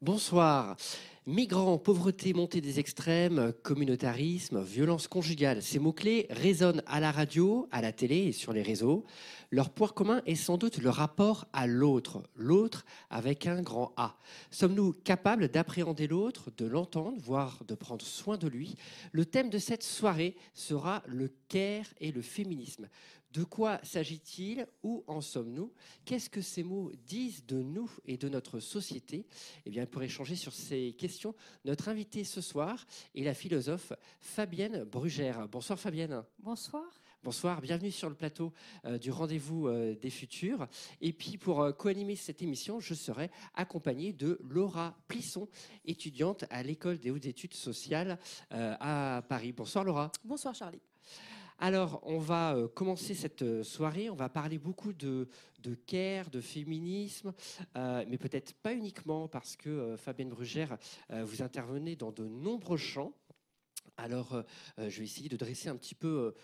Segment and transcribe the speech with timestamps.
[0.00, 0.76] Bonsoir.
[1.26, 7.82] Migrants, pauvreté, montée des extrêmes, communautarisme, violence conjugale, ces mots-clés résonnent à la radio, à
[7.82, 9.04] la télé et sur les réseaux.
[9.50, 14.16] Leur point commun est sans doute le rapport à l'autre, l'autre avec un grand A.
[14.52, 18.76] Sommes-nous capables d'appréhender l'autre, de l'entendre, voire de prendre soin de lui?
[19.10, 22.88] Le thème de cette soirée sera le care et le féminisme.
[23.32, 25.72] De quoi s'agit-il Où en sommes-nous
[26.04, 29.26] Qu'est-ce que ces mots disent de nous et de notre société
[29.66, 34.84] Eh bien, pour échanger sur ces questions, notre invitée ce soir est la philosophe Fabienne
[34.84, 35.46] Brugère.
[35.48, 36.22] Bonsoir Fabienne.
[36.38, 37.00] Bonsoir.
[37.24, 38.52] Bonsoir, bienvenue sur le plateau
[38.84, 40.68] euh, du rendez-vous euh, des futurs.
[41.00, 45.48] Et puis pour euh, co-animer cette émission, je serai accompagnée de Laura Plisson,
[45.84, 48.18] étudiante à l'école des hautes études sociales
[48.50, 49.52] à Paris.
[49.52, 50.12] Bonsoir Laura.
[50.24, 50.80] Bonsoir Charlie.
[51.60, 54.10] Alors, on va euh, commencer cette euh, soirée.
[54.10, 55.28] On va parler beaucoup de,
[55.58, 57.34] de care, de féminisme,
[57.76, 60.78] euh, mais peut-être pas uniquement parce que Fabienne Brugère,
[61.10, 63.12] vous intervenez dans de nombreux champs.
[63.96, 64.44] Alors,
[64.76, 66.34] je vais essayer de dresser un petit peu.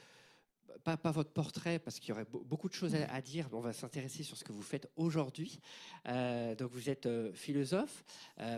[0.82, 3.60] Pas, pas, votre portrait, parce qu'il y aurait beaucoup de choses à, dire, mais on
[3.60, 5.60] va s'intéresser sur ce que vous faites aujourd'hui.
[6.04, 8.04] donc, vous êtes philosophe,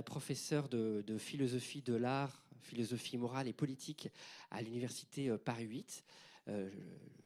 [0.07, 4.09] professeur de, de, philosophie de l'art, philosophie morale et politique
[4.51, 6.05] à l'université Paris 8.
[6.49, 6.69] Euh,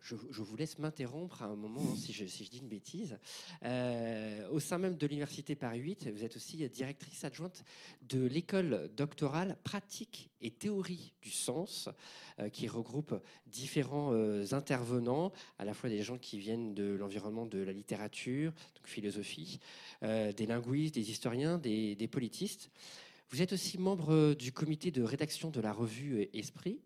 [0.02, 3.18] je, vous laisse m'interrompre à un moment hein, si, je, dis une bêtise.
[3.64, 7.64] Euh, au sein même de l'Université Paris 8, vous êtes aussi directrice adjointe
[8.08, 11.90] de l'école doctorale pratique et théorie du sens,
[12.38, 13.14] euh, qui regroupe
[13.46, 14.14] différents
[14.52, 19.60] intervenants, à la fois des gens qui viennent de l'environnement de la littérature, donc philosophie,
[20.00, 22.70] des linguistes, des historiens, des, des politistes.
[23.28, 26.80] Vous êtes aussi membre du comité de rédaction de la revue Esprit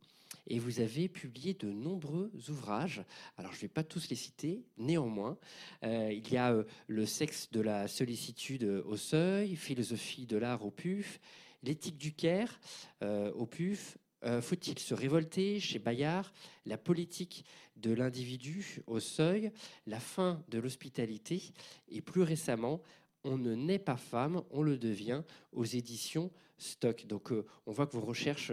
[0.47, 3.03] et vous avez publié de nombreux ouvrages.
[3.37, 5.39] Alors, je ne vais pas tous les citer, néanmoins.
[5.83, 10.65] Euh, il y a euh, Le sexe de la sollicitude au seuil, Philosophie de l'art
[10.65, 11.21] au PUF,
[11.63, 12.61] L'éthique du Caire
[13.03, 13.97] euh, au PUF,
[14.41, 16.33] Faut-il se révolter chez Bayard,
[16.67, 17.45] La politique
[17.77, 19.51] de l'individu au seuil,
[19.87, 21.43] La fin de l'hospitalité
[21.89, 22.83] et plus récemment,
[23.25, 25.23] On ne naît pas femme, on le devient
[25.53, 26.31] aux éditions
[26.65, 27.07] stock.
[27.07, 28.53] Donc euh, on voit que vos recherches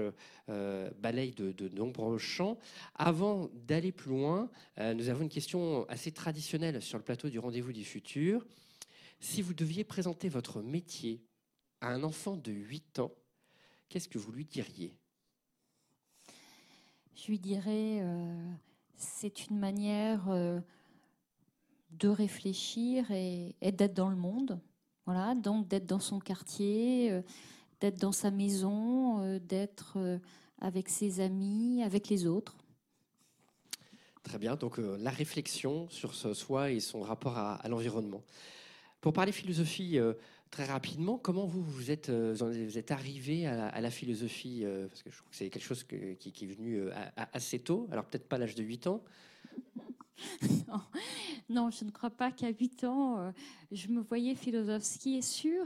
[0.50, 2.58] euh, balayent de, nombreux champs.
[2.96, 7.40] Avant d'aller plus loin, euh, nous avons une question assez traditionnelle sur le plateau du
[7.40, 8.46] rendez-vous du futur.
[9.20, 11.22] Si vous deviez présenter votre métier
[11.80, 13.12] à un enfant de 8 ans,
[13.90, 14.96] qu'est-ce que vous lui diriez?
[17.16, 18.04] Je lui dirais,
[18.96, 20.26] c'est une manière
[21.92, 24.60] de réfléchir et d'être dans le monde.
[25.06, 27.22] Voilà, donc d'être dans son quartier,
[27.82, 30.20] d'être dans sa maison, euh, d'être euh,
[30.60, 32.56] avec ses amis, avec les autres.
[34.24, 38.24] Très bien, donc euh, la réflexion sur ce soi et son rapport à, l'environnement.
[39.02, 39.98] Pour parler philosophie
[40.52, 45.18] très rapidement, comment vous vous êtes, vous êtes arrivé à la, philosophie Parce que je
[45.18, 46.84] trouve que c'est quelque chose qui, est venu
[47.34, 49.04] assez tôt, alors peut-être pas à l'âge de 8 ans.
[50.68, 50.82] non,
[51.50, 53.34] non, je ne crois pas qu'à 8 ans,
[53.72, 54.84] je me voyais philosophe.
[54.84, 55.66] Ce qui est sûr,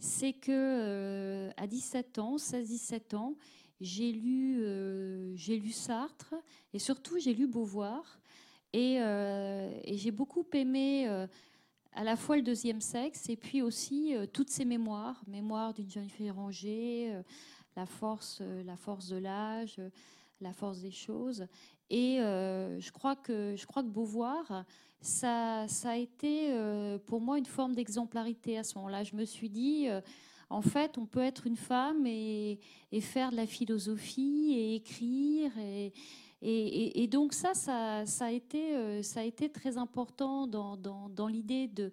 [0.00, 3.36] c'est que euh, à 17 ans, 16-17 ans,
[3.80, 6.34] j'ai lu, euh, j'ai lu Sartre
[6.72, 8.18] et surtout j'ai lu Beauvoir
[8.72, 11.06] et, euh, et j'ai beaucoup aimé
[11.92, 16.08] à la fois le deuxième sexe et puis aussi toutes ses mémoires, mémoires d'une jeune
[16.08, 17.12] fille rangée,
[17.76, 19.80] la force, la force de l'âge,
[20.40, 21.46] la force des choses.
[21.90, 24.64] Et je crois que je crois que Beauvoir
[25.00, 29.02] ça, a été euh, pour moi une forme d'exemplarité à ce moment-là.
[29.02, 30.00] Je me suis dit, euh,
[30.50, 32.58] en fait, on peut être une femme et,
[33.00, 35.52] faire de la philosophie et écrire.
[36.42, 41.66] Et, donc ça, ça, ça, a été, euh, ça a été très important dans, l'idée
[41.68, 41.92] de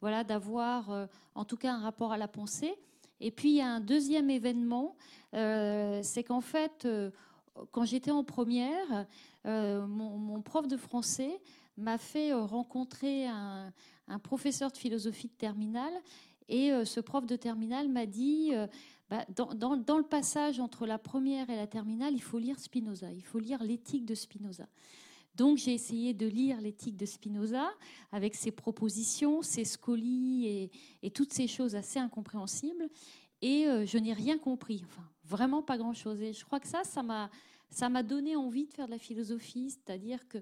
[0.00, 2.74] voilà d'avoir en tout cas un rapport à la pensée.
[3.20, 4.96] Et puis il y a un deuxième événement,
[5.32, 6.86] c'est qu'en fait,
[7.72, 9.06] quand j'étais en première,
[9.44, 11.40] mon, prof de français
[11.78, 13.72] m'a fait euh, rencontrer un,
[14.22, 15.92] professeur de philosophie de terminale.
[16.48, 18.66] Et euh, ce prof de terminale m'a dit, euh,
[19.10, 23.24] bah, dans, le passage entre la première et la terminale, il faut lire Spinoza, il
[23.24, 24.66] faut lire l'éthique de Spinoza.
[25.34, 27.68] Donc j'ai essayé de lire l'éthique de Spinoza
[28.10, 30.70] avec ses propositions, ses scolies
[31.02, 32.88] et, toutes ces choses assez incompréhensibles.
[33.40, 36.20] Et je n'ai rien compris, enfin vraiment pas grand-chose.
[36.22, 40.26] Et je crois que ça, ça m'a donné envie de faire de la philosophie, c'est-à-dire
[40.26, 40.38] que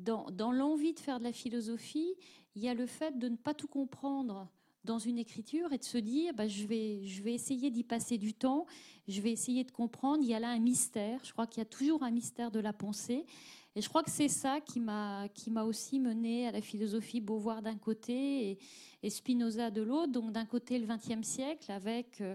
[0.00, 2.14] dans, l'envie de faire de la philosophie,
[2.54, 4.48] il y a le fait de ne pas tout comprendre
[4.84, 8.66] dans une écriture et de se dire bah, je, vais, essayer d'y passer du temps,
[9.08, 10.22] je vais essayer de comprendre.
[10.22, 12.60] Il y a là un mystère, je crois qu'il y a toujours un mystère de
[12.60, 13.26] la pensée.
[13.76, 15.28] Et je crois que c'est ça qui m'a
[15.64, 18.58] aussi mené à la philosophie Beauvoir d'un côté
[19.02, 20.12] et, Spinoza de l'autre.
[20.12, 22.34] Donc d'un côté le XXe siècle avec euh,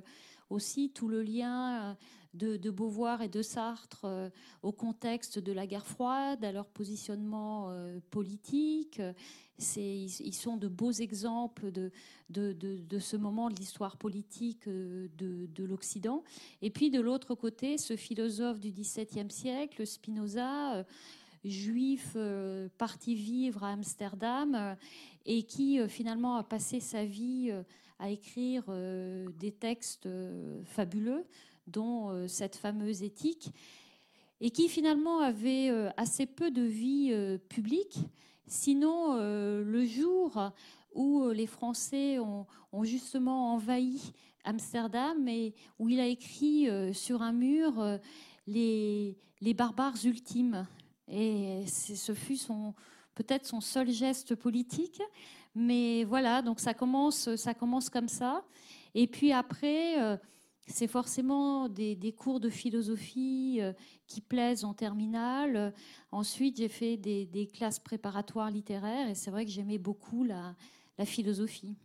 [0.49, 1.97] aussi tout le lien
[2.43, 4.29] euh, de, Beauvoir et de Sartre euh,
[4.63, 7.71] au contexte de la guerre froide, à leur positionnement
[8.11, 9.01] politique.
[9.59, 11.91] Ils, ils, sont de beaux exemples de,
[12.29, 16.23] de, de ce moment de l'histoire politique de, l'Occident.
[16.61, 20.85] Et puis de l'autre côté, ce philosophe du XVIIe siècle, Spinoza,
[21.45, 24.75] juif euh, parti vivre à Amsterdam euh,
[25.25, 27.51] et qui euh, finalement a passé sa vie
[27.97, 28.65] à écrire
[29.39, 30.09] des textes
[30.65, 31.25] fabuleux,
[31.67, 33.51] dont cette fameuse éthique,
[34.41, 37.97] et qui finalement avait assez peu de vie publique.
[38.47, 40.51] Sinon, le jour
[40.93, 42.45] où les Français ont,
[42.83, 44.13] justement envahi
[44.43, 47.99] Amsterdam et où il a écrit sur un mur
[48.45, 50.67] les, les barbares ultimes.
[51.07, 52.73] Et ce fut son,
[53.13, 55.01] peut-être son seul geste politique.
[55.55, 58.43] Mais voilà, donc ça commence, ça commence comme ça.
[58.93, 60.17] Et puis après, euh,
[60.67, 63.73] c'est forcément des, cours de philosophie euh,
[64.07, 65.73] qui plaisent en terminale.
[66.11, 70.55] Ensuite, j'ai fait des, classes préparatoires littéraires et c'est vrai que j'aimais beaucoup la,
[71.05, 71.75] philosophie.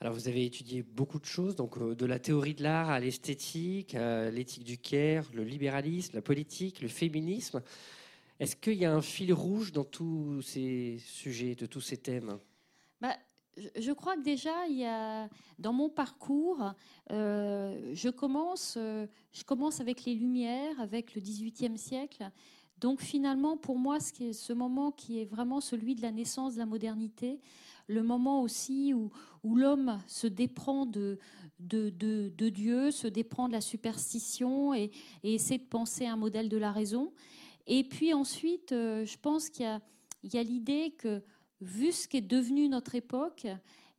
[0.00, 2.98] Alors, vous avez étudié beaucoup de choses, donc euh, de la théorie de l'art à
[2.98, 7.62] l'esthétique, à l'éthique du Caire, le libéralisme, la politique, le féminisme.
[8.40, 12.38] Est-ce qu'il y a un fil rouge dans tous ces sujets, de tous ces thèmes?
[13.00, 13.16] Bah,
[13.76, 15.28] je crois que déjà, il y a,
[15.58, 16.72] dans mon parcours,
[17.10, 22.30] euh, je, commence, euh, je commence avec les Lumières, avec le XVIIIe siècle.
[22.80, 26.58] Donc finalement, pour moi, ce, ce moment qui est vraiment celui de la naissance de
[26.58, 27.40] la modernité,
[27.86, 29.10] le moment aussi où,
[29.44, 31.18] l'homme se déprend de,
[31.58, 34.90] Dieu, se déprend de la superstition et,
[35.22, 37.12] et essaie de penser un modèle de la raison.
[37.66, 39.64] Et puis ensuite, euh, je pense qu'il
[40.24, 41.22] y a, l'idée que,
[41.60, 43.46] vu ce qu'est devenu notre époque,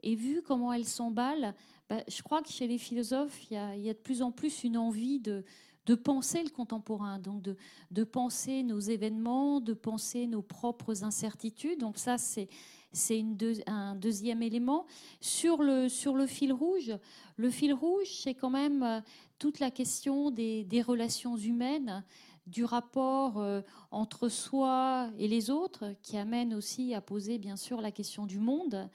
[0.04, 1.56] et vu comment elle s'emballe,
[1.90, 4.78] bah, je crois que chez les philosophes, il y, a, de plus en plus une
[4.78, 5.44] envie de,
[5.86, 7.57] de penser le contemporain, donc de,
[7.92, 11.80] de, penser nos événements, de penser nos propres incertitudes.
[11.80, 12.48] Donc ça, c'est
[12.92, 13.25] c'est
[13.68, 14.86] un deuxième élément.
[15.19, 16.94] Sur le, sur le fil rouge,
[17.36, 19.01] le fil rouge, c'est quand même euh,
[19.38, 22.06] toute la question des relations humaines
[22.47, 23.62] du rapport euh,
[23.92, 28.39] entre soi et les autres, qui amène aussi à poser bien sûr la question du
[28.39, 28.89] monde,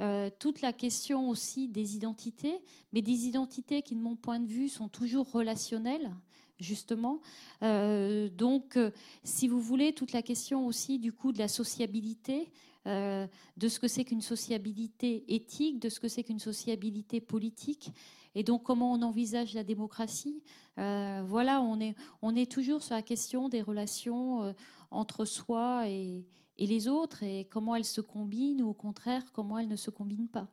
[0.00, 2.58] euh, toute la question aussi des identités,
[2.92, 6.14] mais des identités qui, de mon point de vue, sont toujours relationnelles
[6.58, 7.20] justement.
[7.62, 8.78] Euh, donc,
[9.22, 12.50] si vous voulez, toute la question aussi du coup de la sociabilité,
[12.86, 17.90] de ce que c'est qu'une sociabilité éthique, de ce que c'est qu'une sociabilité politique,
[18.36, 20.42] et donc comment on envisage la démocratie?
[20.78, 24.52] Euh, voilà, on est, toujours sur la question des relations euh,
[24.90, 26.22] entre soi et,
[26.58, 30.28] les autres et comment elles se combinent ou au contraire comment elles ne se combinent
[30.28, 30.48] pas.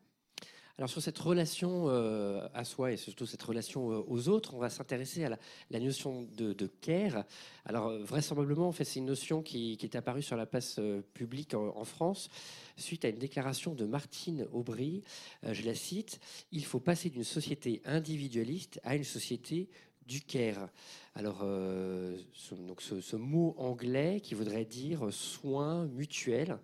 [0.78, 4.70] Alors sur cette relation euh, à soi et surtout cette relation aux autres, on va
[4.70, 5.38] s'intéresser à
[5.70, 7.26] la, notion de, care.
[7.66, 10.80] Alors vraisemblablement, en fait, c'est une notion qui, est apparue sur la place
[11.14, 12.30] publique en France
[12.78, 15.04] suite à une déclaration de Martine Aubry.
[15.44, 16.20] Euh, je la cite
[16.52, 19.70] Il faut passer d'une société individualiste à une société
[20.06, 20.70] du care.
[21.16, 26.58] Alors, euh, ce, donc ce, mot anglais qui voudrait dire soin mutuel.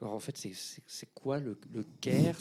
[0.00, 1.58] Alors, en fait, c'est quoi le,
[2.00, 2.36] care?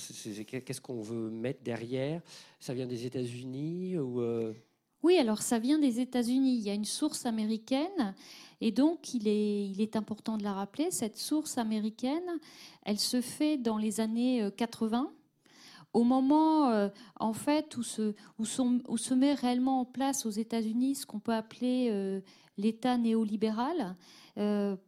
[0.47, 2.21] Qu'est-ce qu'on veut mettre derrière?
[2.59, 4.53] Ça vient des États-Unis ou euh?
[5.01, 6.57] Oui, alors ça vient des États-Unis.
[6.57, 8.13] Il y a une source américaine
[8.61, 12.39] et donc, il est, important de la rappeler, cette source américaine,
[12.83, 15.49] elle se fait dans les années 80, euh,
[15.93, 16.89] au moment euh,
[17.19, 22.21] en fait où se, met réellement en place aux États-Unis ce qu'on peut appeler
[22.57, 23.95] l'État néolibéral.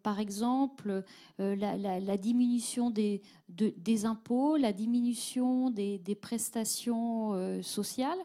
[0.04, 1.04] Par exemple,
[1.38, 3.22] la, diminution des,
[4.06, 8.20] impôts, la diminution des, prestations sociales.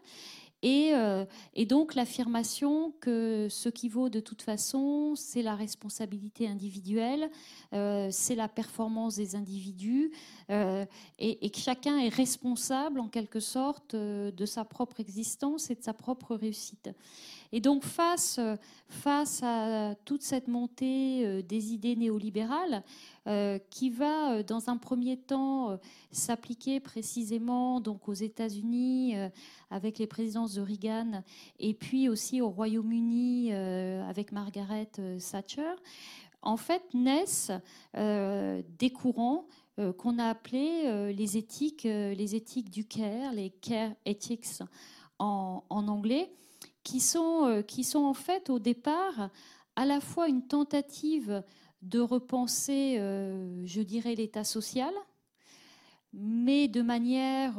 [0.65, 7.29] Euh, et, donc l'affirmation que ce qui vaut de toute façon, c'est la responsabilité individuelle,
[7.73, 10.11] euh, c'est la performance des individus,
[10.49, 10.85] euh,
[11.19, 15.93] et, que chacun est responsable en quelque sorte de sa propre existence et de sa
[15.93, 16.89] propre réussite.
[17.51, 18.39] Et donc face,
[18.89, 22.83] face à toute cette montée des idées néolibérales,
[23.27, 25.77] euh, qui va, euh, dans un premier temps, euh,
[26.11, 29.15] s'appliquer précisément donc aux États-Unis
[29.69, 31.23] avec les présidences de Reagan
[31.59, 34.89] et puis aussi au Royaume-Uni avec Margaret
[35.19, 35.73] Thatcher.
[36.41, 37.51] En fait, naissent
[37.93, 39.45] des courants
[39.97, 44.63] qu'on a appelés les éthiques, les éthiques du care, les care ethics
[45.19, 46.31] en anglais,
[46.87, 49.29] qui sont, qui sont en fait au départ
[49.75, 51.43] à la fois une tentative
[51.81, 52.95] de repenser,
[53.65, 54.93] je dirais, l'État social,
[56.13, 57.55] mais de manière,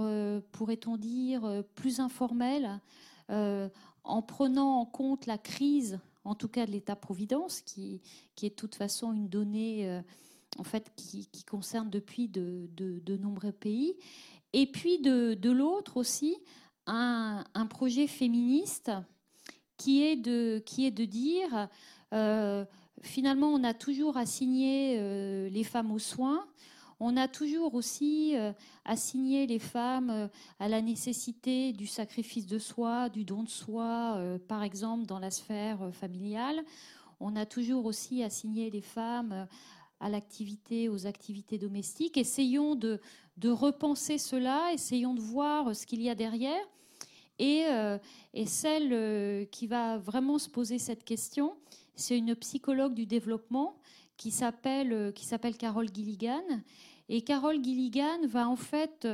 [0.51, 2.81] pourrait-on dire, plus informelle,
[3.29, 8.01] en prenant en compte la crise, en tout cas de l'État-providence, qui,
[8.35, 10.03] qui, est de toute façon une donnée
[10.57, 13.95] en fait, qui, concerne depuis de, nombreux pays.
[14.53, 16.37] Et puis de, l'autre aussi,
[16.87, 18.91] un, projet féministe
[19.79, 21.69] qui est de, qui est de dire,
[22.13, 22.67] euh,
[23.01, 26.45] finalement, on a toujours assigné euh, les femmes aux soins,
[27.01, 28.53] on a toujours aussi euh,
[28.85, 34.65] assigné les femmes à la nécessité du sacrifice de soi, du don de soi, par
[34.65, 36.61] exemple dans la sphère familiale.
[37.21, 39.47] On a toujours aussi assigné les femmes
[40.01, 42.17] à l'activité, aux activités domestiques.
[42.17, 43.01] Essayons de,
[43.37, 46.65] de, repenser cela, essayons de voir ce qu'il y a derrière.
[47.39, 47.99] Et, euh,
[48.35, 51.57] et celle euh, qui va vraiment se poser cette question,
[51.95, 53.79] c'est une psychologue du développement
[54.17, 56.43] qui s'appelle euh, qui s'appelle Carole Gilligan.
[57.09, 59.09] Et Carole Gilligan va en fait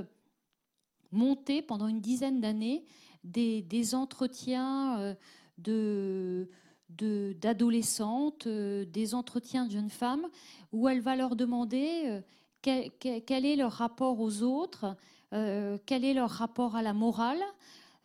[1.12, 2.84] monter pendant une dizaine d'années
[3.22, 5.16] des, entretiens
[5.58, 10.26] d'adolescentes, des entretiens de jeunes femmes,
[10.72, 12.20] où elle va leur demander
[12.62, 14.96] quel, est leur rapport aux autres,
[15.30, 17.44] quel est leur rapport à la morale,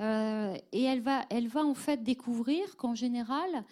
[0.02, 3.64] euh, et elle va, elle va en fait découvrir qu'en général,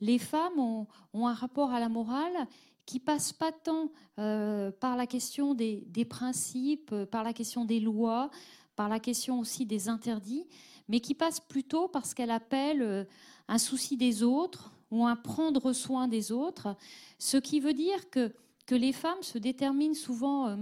[0.00, 2.46] les femmes ont, un rapport à la morale
[2.86, 8.30] qui passe pas tant euh, par la question des, principes, par la question des lois,
[8.76, 10.46] par la question aussi des interdits,
[10.88, 13.04] mais qui passe plutôt parce qu'elle appelle euh,
[13.48, 16.76] un souci des autres ou un prendre soin des autres,
[17.18, 18.32] ce qui veut dire que,
[18.66, 20.54] que les femmes se déterminent souvent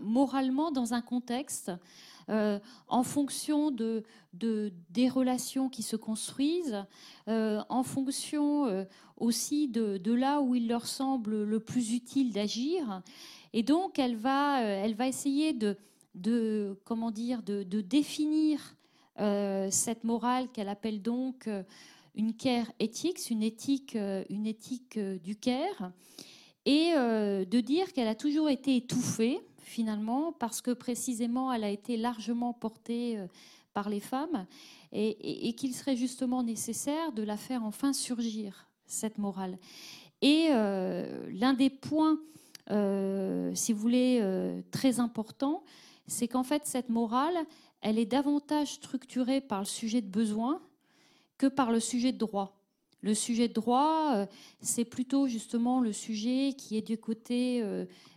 [0.00, 1.70] moralement dans un contexte
[2.30, 4.02] euh, en fonction de,
[4.32, 6.84] des relations qui se construisent,
[7.28, 8.84] euh, en fonction euh,
[9.16, 13.02] aussi de, là où il leur semble le plus utile d'agir.
[13.52, 15.76] Et donc, elle va, essayer de,
[16.14, 18.76] de de, définir
[19.70, 21.48] cette morale qu'elle appelle donc
[22.16, 23.96] une care éthique, une éthique,
[24.28, 25.92] une éthique du care,
[26.66, 31.96] et de dire qu'elle a toujours été étouffée finalement, parce que précisément elle a été
[31.96, 33.26] largement portée euh,
[33.72, 34.46] par les femmes,
[34.92, 39.58] et, qu'il serait justement nécessaire de la faire enfin surgir, cette morale.
[40.22, 42.20] Et euh, l'un des points,
[42.70, 44.22] euh, si vous voulez,
[44.70, 45.64] très importants,
[46.06, 47.34] c'est qu'en fait, cette morale,
[47.80, 50.62] elle est davantage structurée par le sujet de besoin
[51.36, 52.60] que par le sujet de droit.
[53.00, 54.28] Le sujet de droit,
[54.60, 57.60] c'est plutôt justement le sujet qui est du côté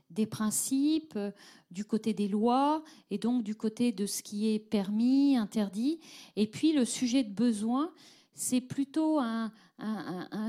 [0.09, 1.31] des principes, euh,
[1.71, 5.99] du côté des lois et donc du côté de ce qui est permis, interdit.
[6.35, 7.91] Et puis le sujet de besoin,
[8.33, 9.51] c'est plutôt un,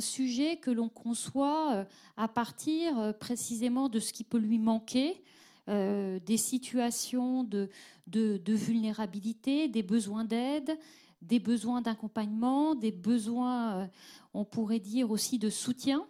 [0.00, 1.84] sujet que l'on conçoit euh,
[2.16, 5.22] à partir euh, précisément de ce qui peut lui manquer,
[5.70, 7.68] des situations de,
[8.06, 10.78] de, vulnérabilité, des besoins d'aide,
[11.20, 13.90] des besoins d'accompagnement, des besoins,
[14.32, 16.06] on pourrait dire aussi de soutien.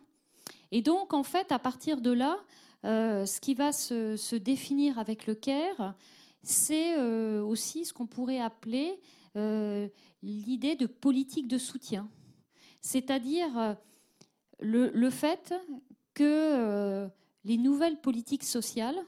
[0.71, 2.39] Et donc, en fait, à partir de là,
[2.85, 5.95] euh, ce qui va se, définir avec le CARE,
[6.43, 9.01] c'est euh, aussi ce qu'on pourrait appeler
[9.37, 9.89] euh,
[10.23, 12.09] l'idée de politique de soutien.
[12.81, 13.77] C'est-à-dire
[14.61, 15.53] le, fait
[16.15, 17.09] que
[17.45, 18.99] les nouvelles politiques sociales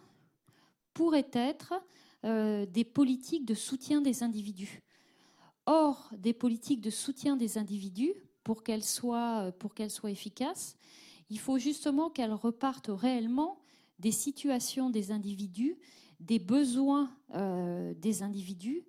[0.93, 1.75] pourraient être
[2.25, 4.83] des politiques de soutien des individus.
[5.67, 8.13] Or, des politiques de soutien des individus,
[8.43, 10.77] pour qu'elles soient, pour qu'elles soient efficaces,
[11.31, 13.60] il faut justement qu'elles repartent réellement
[14.01, 15.77] des situations des individus,
[16.19, 18.83] des besoins euh, des individus,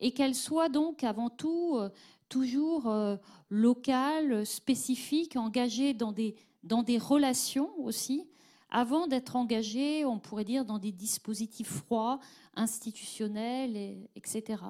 [0.00, 1.90] et qu'elles soient donc avant tout euh,
[2.28, 3.16] toujours euh,
[3.50, 8.26] locales, spécifiques, engagées dans des, dans des relations aussi,
[8.70, 12.18] avant d'être engagées, on pourrait dire, dans des dispositifs froids,
[12.56, 14.62] institutionnels, etc.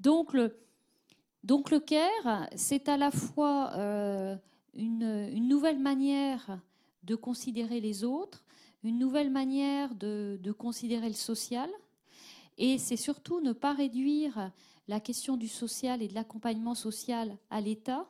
[0.00, 0.56] Donc le,
[1.44, 3.72] donc le CARE, c'est à la fois
[4.74, 6.60] une, une, nouvelle manière
[7.02, 8.42] de considérer les autres,
[8.84, 11.70] une nouvelle manière de, considérer le social.
[12.58, 14.50] Et c'est surtout ne pas réduire
[14.88, 18.06] la question du social et de l'accompagnement social à l'État.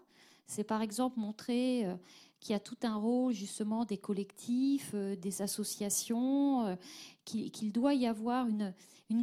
[0.46, 1.94] C'est par exemple montrer euh,
[2.40, 6.76] qu'il y a tout un rôle justement des collectifs, euh, des associations, euh,
[7.24, 8.74] qu'il doit y avoir une,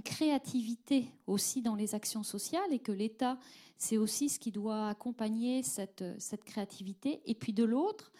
[0.03, 3.39] créativité aussi dans les actions sociales et que l'État,
[3.75, 6.03] c'est aussi ce qui doit accompagner cette
[6.45, 7.21] créativité.
[7.25, 8.11] Et puis de l'autre,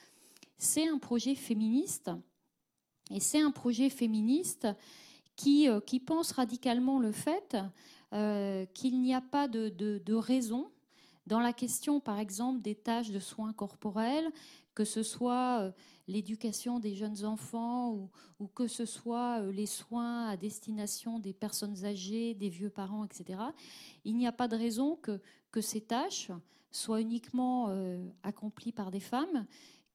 [0.57, 2.09] c'est un projet féministe
[3.10, 4.68] et c'est un projet féministe
[5.36, 7.58] qui, euh, pense radicalement le fait
[8.13, 10.70] euh, qu'il n'y a pas de, raison
[11.28, 14.30] dans la question, par exemple, des tâches de soins corporels,
[14.74, 15.72] que ce soit euh,
[16.08, 22.34] l'éducation des jeunes enfants ou, que ce soit les soins à destination des personnes âgées,
[22.34, 23.39] des vieux parents, etc.
[24.06, 25.22] Il n'y a pas de raison que,
[25.62, 26.32] ces tâches
[26.72, 27.70] soient uniquement
[28.24, 29.46] accomplies par des femmes,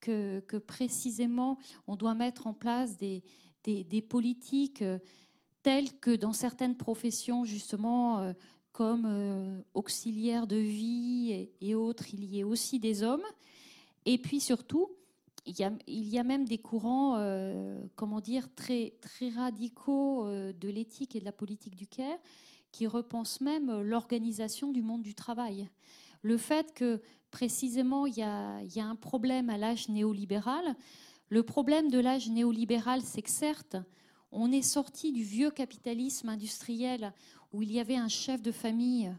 [0.05, 3.23] que, précisément on doit mettre en place des,
[3.65, 4.85] des, politiques
[5.63, 8.35] telles que dans certaines professions, justement,
[8.73, 13.25] comme auxiliaires de vie et, autres, il y ait aussi des hommes
[14.07, 14.91] et puis surtout,
[15.47, 20.27] il y a, il y a même des courants, euh, comment dire, très, très radicaux
[20.27, 22.19] euh, de l'éthique et de la politique du care
[22.73, 25.69] qui repensent même l'organisation du monde du travail.
[26.23, 27.01] Le fait que
[27.35, 30.77] précisément il y a, un problème à l'âge néolibéral.
[31.31, 33.77] Le problème de l'âge néolibéral, c'est que certes,
[34.31, 37.13] on est sorti du vieux capitalisme industriel
[37.53, 39.13] où il y avait un chef de famille,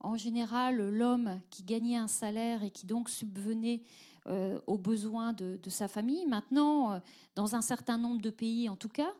[0.00, 3.82] en général l'homme qui gagnait un salaire et qui donc subvenait
[4.26, 6.26] euh, aux besoins de, sa famille.
[6.26, 6.98] Maintenant, euh,
[7.36, 9.12] dans un certain nombre de pays en tout cas,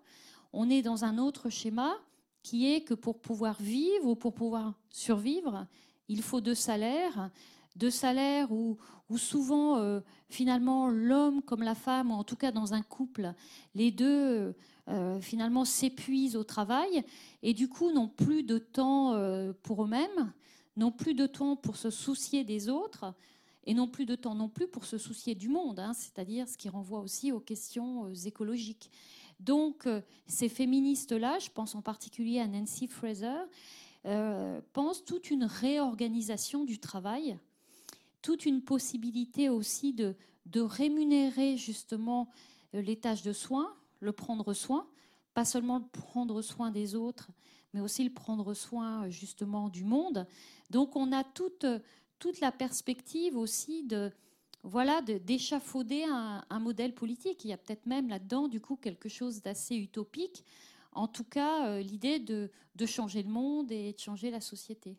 [0.52, 1.95] on est dans un autre schéma
[2.42, 5.69] qui est que pour pouvoir vivre ou pour pouvoir survivre,
[6.09, 7.30] il faut deux salaires,
[7.77, 8.79] deux salaires où,
[9.17, 13.33] souvent, euh, finalement, l'homme comme la femme, ou en tout cas dans un couple,
[13.75, 14.55] les deux,
[15.21, 17.05] finalement, s'épuisent au travail
[17.45, 19.15] et du coup n'ont plus de temps
[19.62, 20.33] pour eux-mêmes,
[20.77, 23.15] n'ont plus de temps pour se soucier des autres,
[23.65, 26.57] et non plus de temps non plus pour se soucier du monde, hein, c'est-à-dire ce
[26.57, 28.91] qui renvoie aussi aux questions euh, écologiques.
[29.39, 33.45] Donc euh, ces féministes-là, je pense en particulier à Nancy Fraser,
[34.07, 37.39] euh, pensent toute une réorganisation du travail,
[38.23, 40.15] toute une possibilité aussi de,
[40.55, 42.29] rémunérer justement
[42.73, 44.87] les tâches de soins, le prendre soin,
[45.33, 47.31] pas seulement le prendre soin des autres,
[47.73, 50.27] mais aussi le prendre soin justement du monde.
[50.71, 51.67] Donc on a toute
[52.21, 54.12] toute la perspective aussi de
[54.62, 57.45] voilà d'échafauder un, modèle politique.
[57.45, 60.44] Il y a peut-être même là-dedans du coup quelque chose d'assez utopique.
[60.92, 62.51] En tout cas, euh, l'idée de,
[62.87, 64.97] changer le monde et de changer la société.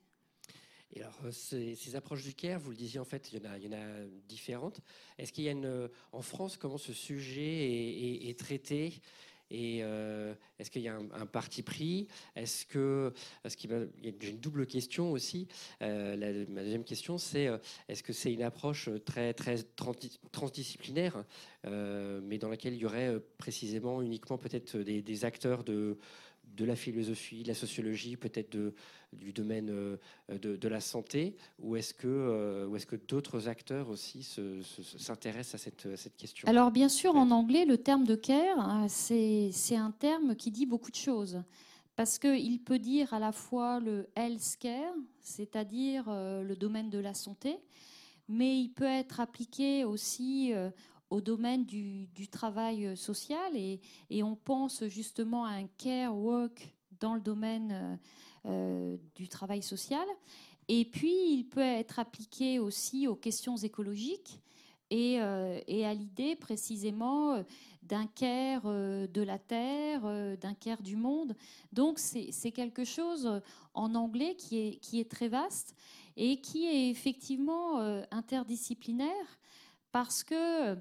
[0.94, 3.74] Et alors, euh, ces, approches du CARE, vous le disiez, en fait, il y en
[3.74, 3.88] a,
[4.28, 4.82] différentes.
[5.18, 9.02] Est-ce qu'il y a une, euh, en France, comment ce sujet est traité?
[9.54, 12.08] Et euh, est-ce qu'il y a un, parti pris?
[12.38, 15.48] Est-ce que, y a une double question aussi?
[15.82, 17.50] Ma deuxième question, c'est
[17.90, 19.58] est-ce que c'est une approche très très
[20.32, 21.26] transdisciplinaire,
[21.66, 25.98] mais dans laquelle il y aurait précisément uniquement peut-être des, acteurs de
[26.56, 28.58] de la philosophie, de la sociologie, peut-être
[29.14, 29.98] du domaine euh,
[30.30, 34.24] de, la santé, ou est-ce que, euh, est que d'autres acteurs aussi
[34.98, 36.48] s'intéressent à cette, cette, question?
[36.48, 40.66] Alors bien sûr, en anglais, le terme de care, hein, c'est un terme qui dit
[40.66, 41.42] beaucoup de choses.
[41.96, 47.00] Parce qu'il peut dire à la fois le health care, c'est-à-dire euh, le domaine de
[47.00, 47.58] la santé,
[48.30, 50.54] mais il peut être appliqué aussi
[51.12, 53.80] au domaine du, travail euh, social et,
[54.24, 57.96] on pense justement à un care work dans le domaine euh,
[58.46, 60.08] euh, du travail social.
[60.68, 64.40] Et puis, il peut être appliqué aussi aux questions écologiques
[64.90, 67.44] et, à l'idée précisément
[67.84, 70.02] d'un care de la Terre,
[70.38, 71.36] d'un care du monde.
[71.74, 73.42] Donc, c'est quelque chose
[73.74, 75.76] en anglais qui est très vaste
[76.16, 77.80] et qui est effectivement
[78.12, 79.40] interdisciplinaire
[79.92, 80.78] parce que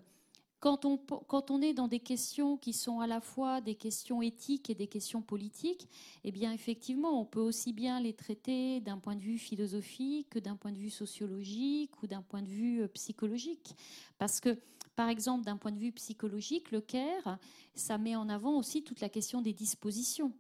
[0.60, 4.74] quand on, est dans des questions qui sont à la fois des questions éthiques et
[4.74, 5.88] des questions politiques,
[6.22, 10.38] eh bien effectivement, on peut aussi bien les traiter d'un point de vue philosophique que
[10.38, 13.74] d'un point de vue sociologique ou d'un point de vue euh, psychologique.
[14.18, 14.58] Parce que,
[14.96, 17.38] par exemple, d'un point de vue psychologique, le CARE,
[17.74, 20.32] ça met en avant aussi toute la question des dispositions.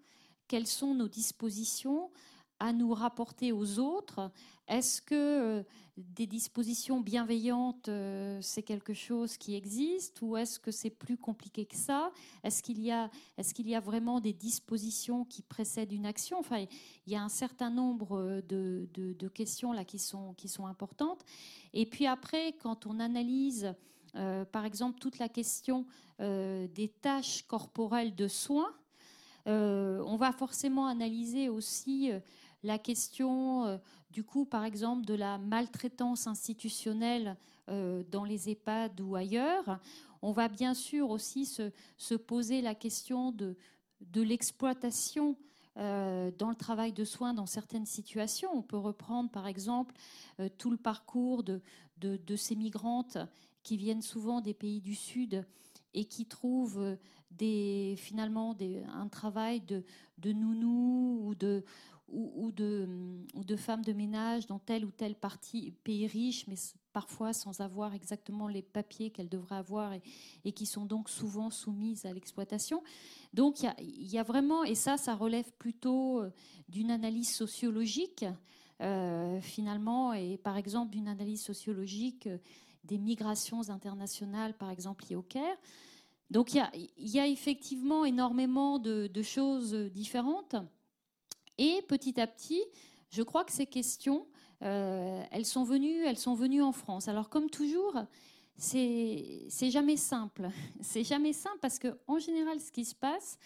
[0.48, 2.10] Quelles sont nos dispositions
[2.60, 4.30] à nous rapporter aux autres.
[4.68, 5.62] Est-ce que euh,
[5.96, 11.64] des dispositions bienveillantes, euh, c'est quelque chose qui existe ou est-ce que c'est plus compliqué
[11.64, 12.12] que ça?
[12.44, 16.38] Est-ce qu'il y, a, est qu'il y a vraiment des dispositions qui précèdent une action?
[16.38, 16.66] Enfin,
[17.06, 21.24] il y a un certain nombre de, de, questions là qui sont, qui sont importantes.
[21.72, 23.74] Et puis après, quand on analyse,
[24.16, 25.86] euh, par exemple, toute la question
[26.18, 28.74] des tâches corporelles de soins,
[29.46, 32.12] on va forcément analyser aussi
[32.62, 33.78] la question, euh,
[34.10, 37.36] du coup, par exemple, de la maltraitance institutionnelle
[37.68, 39.78] euh, dans les EHPAD ou ailleurs.
[40.22, 43.56] On va bien sûr aussi se, poser la question de,
[44.14, 45.36] l'exploitation
[45.78, 48.50] euh, dans le travail de soins dans certaines situations.
[48.52, 49.94] On peut reprendre par exemple
[50.58, 51.62] tout le parcours de,
[52.36, 53.16] ces migrantes
[53.62, 55.46] qui viennent souvent des pays du Sud
[55.94, 56.98] et qui trouvent
[57.96, 58.54] finalement
[58.92, 59.82] un travail de,
[60.18, 61.64] de nounou ou de,
[62.12, 65.14] ou, de, femmes de ménage dans tel ou tel
[65.84, 66.56] pays riche, mais
[66.92, 69.92] parfois sans avoir exactement les papiers qu'elles devraient avoir
[70.44, 72.82] et, qui sont donc souvent soumises à l'exploitation.
[73.32, 76.30] Donc il y, a vraiment, et ça, ça relève plutôt euh,
[76.68, 78.24] d'une analyse sociologique,
[78.80, 82.38] euh, finalement, et par exemple d'une analyse sociologique euh,
[82.84, 85.56] des migrations internationales, par exemple liées au Caire.
[86.30, 86.64] Donc il
[86.96, 90.54] y, a, effectivement énormément de, choses différentes.
[91.60, 92.62] Et petit à petit,
[93.10, 94.26] je crois que ces questions,
[94.62, 97.06] euh, elles, sont venues, elles sont venues en France.
[97.06, 97.96] Alors comme toujours,
[98.56, 100.48] c'est jamais simple.
[100.80, 103.38] C'est jamais simple parce que en général, ce qui se passe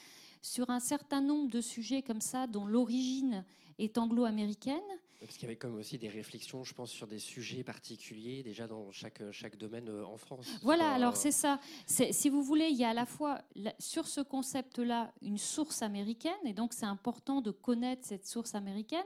[0.43, 3.45] sur un certain nombre de sujets comme ça, dont l'origine
[3.81, 4.79] est anglo-américaine,
[5.27, 8.67] parce qu'il y avait comme aussi des réflexions, je pense, sur des sujets particuliers, déjà
[8.67, 10.47] dans chaque, chaque domaine euh, en France.
[10.63, 11.59] Voilà, alors c'est ça.
[11.87, 13.41] Si vous voulez, il y a à la fois
[13.79, 19.05] sur ce concept-là une source américaine, et donc c'est important de connaître cette source américaine,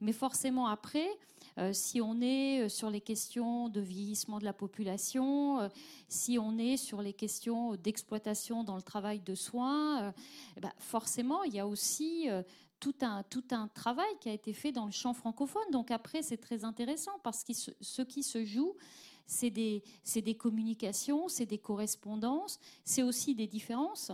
[0.00, 1.08] mais forcément après,
[1.58, 5.70] euh, si on est euh, sur les questions de vieillissement de la population,
[6.08, 10.12] si on est sur les questions d'exploitation dans le travail de soins,
[10.56, 12.28] eh ben, forcément, il y a aussi
[12.82, 15.62] tout un, tout un travail qui a été fait dans le champ francophone.
[15.70, 18.74] Donc après, c'est très intéressant parce que ce, qui se joue,
[19.24, 19.84] c'est des,
[20.16, 24.10] des communications, c'est des correspondances, c'est aussi des différences.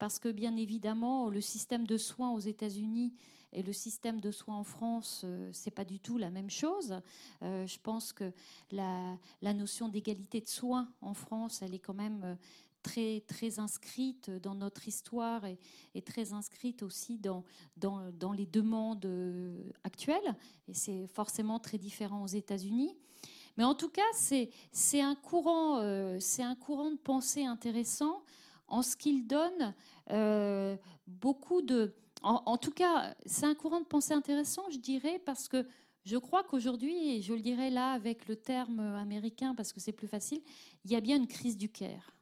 [0.00, 3.14] Parce que bien évidemment, le système de soins aux États-Unis
[3.52, 7.00] et le système de soins en France, euh, c'est pas du tout la même chose.
[7.42, 8.32] Euh, je pense que
[8.72, 12.34] la, la notion d'égalité de soins en France, elle est quand même euh,
[13.26, 17.44] très, inscrite dans notre histoire et, très inscrite aussi dans,
[18.32, 20.34] les demandes euh, actuelles.
[20.68, 22.96] Et c'est forcément très différent aux États-Unis.
[23.56, 28.22] Mais en tout cas, c'est un, courant, euh, un courant de pensée intéressant
[28.68, 29.74] en ce qu'il donne
[30.10, 31.94] euh, beaucoup de...
[32.22, 35.66] En, en tout cas, c'est un courant de pensée intéressant, je dirais, parce que
[36.04, 39.92] je crois qu'aujourd'hui, et je le dirais là avec le terme américain parce que c'est
[39.92, 40.40] plus facile,
[40.84, 42.17] il y a bien une crise du Caire.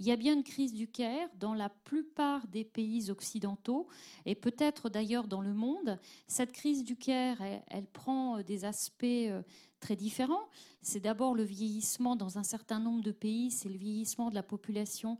[0.00, 3.86] Il y a bien une crise du Caire dans la plupart des pays occidentaux
[4.24, 5.98] et peut-être d'ailleurs dans le monde.
[6.26, 9.42] Cette crise du Caire, elle, prend euh, des aspects euh,
[9.78, 10.48] très différents.
[10.80, 14.42] C'est d'abord le vieillissement dans un certain nombre de pays, c'est le vieillissement de la
[14.42, 15.18] population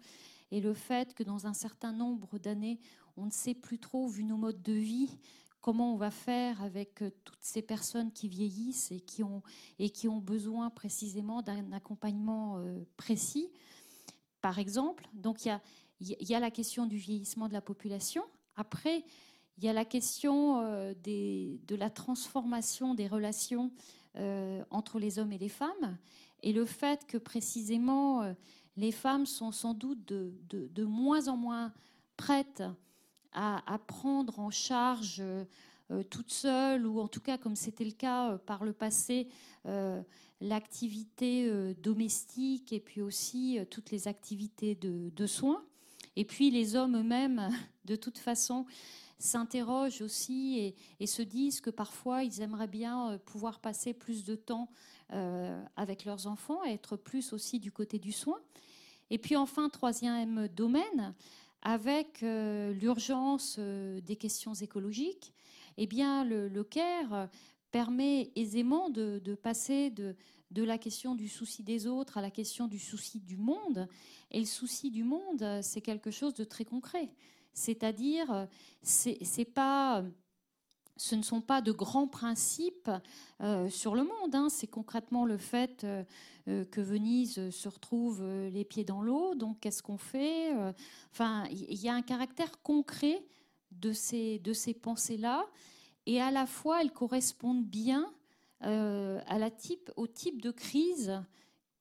[0.51, 2.81] et le fait que dans un certain nombre d'années,
[3.19, 5.19] on ne sait plus trop, vu nos modes de vie,
[5.61, 9.43] comment on va faire avec euh, toutes ces personnes qui vieillissent et qui ont,
[9.79, 12.65] et qui ont besoin précisément d'un accompagnement
[12.97, 13.51] précis
[14.41, 15.09] par exemple.
[15.15, 15.59] Donc il
[16.01, 18.25] y a, la question du vieillissement de la population.
[18.57, 19.05] Après,
[19.59, 23.71] il y a la question euh, de la transformation des relations
[24.17, 25.99] euh, entre les hommes et les femmes
[26.43, 28.33] et le fait que précisément euh,
[28.77, 31.73] les femmes sont sans doute de, moins en moins
[32.17, 32.63] prêtes
[33.33, 35.23] à, prendre en charge
[36.09, 39.29] toutes seules, ou en tout cas comme c'était le cas par le passé,
[40.41, 45.65] l'activité euh, domestique et puis aussi euh, toutes les activités de, soins.
[46.17, 47.51] Et puis les hommes eux-mêmes,
[47.85, 48.67] de toute façon,
[49.19, 54.35] s'interrogent aussi et, se disent que parfois ils aimeraient bien euh, pouvoir passer plus de
[54.35, 54.69] temps
[55.75, 58.39] avec leurs enfants, être plus aussi du côté du soin.
[59.11, 61.17] Et puis enfin, troisième domaine,
[61.63, 65.35] avec l'urgence des questions écologiques,
[65.83, 66.69] eh bien le, le
[67.71, 70.15] permet aisément de, passer de,
[70.63, 73.89] la question du souci des autres à la question du souci du monde.
[74.31, 77.09] Et le souci du monde, c'est quelque chose de très concret.
[77.55, 78.47] C'est-à-dire,
[81.01, 82.91] ce ne sont pas de grands principes
[83.41, 84.35] euh, sur le monde.
[84.35, 84.49] Hein.
[84.51, 86.05] C'est concrètement le fait euh,
[86.49, 89.35] euh, que Venise se retrouve les pieds dans l'eau.
[89.35, 90.53] Donc, qu'est-ce qu'on fait
[91.11, 93.25] Enfin, il y a un caractère concret
[93.73, 95.47] de ces, de ces pensées-là
[96.07, 98.13] et à la fois elles correspondent bien
[98.63, 101.23] euh, à la type, au type de crise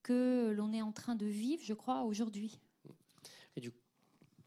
[0.02, 2.58] que l'on est en train de vivre, je crois, aujourd'hui.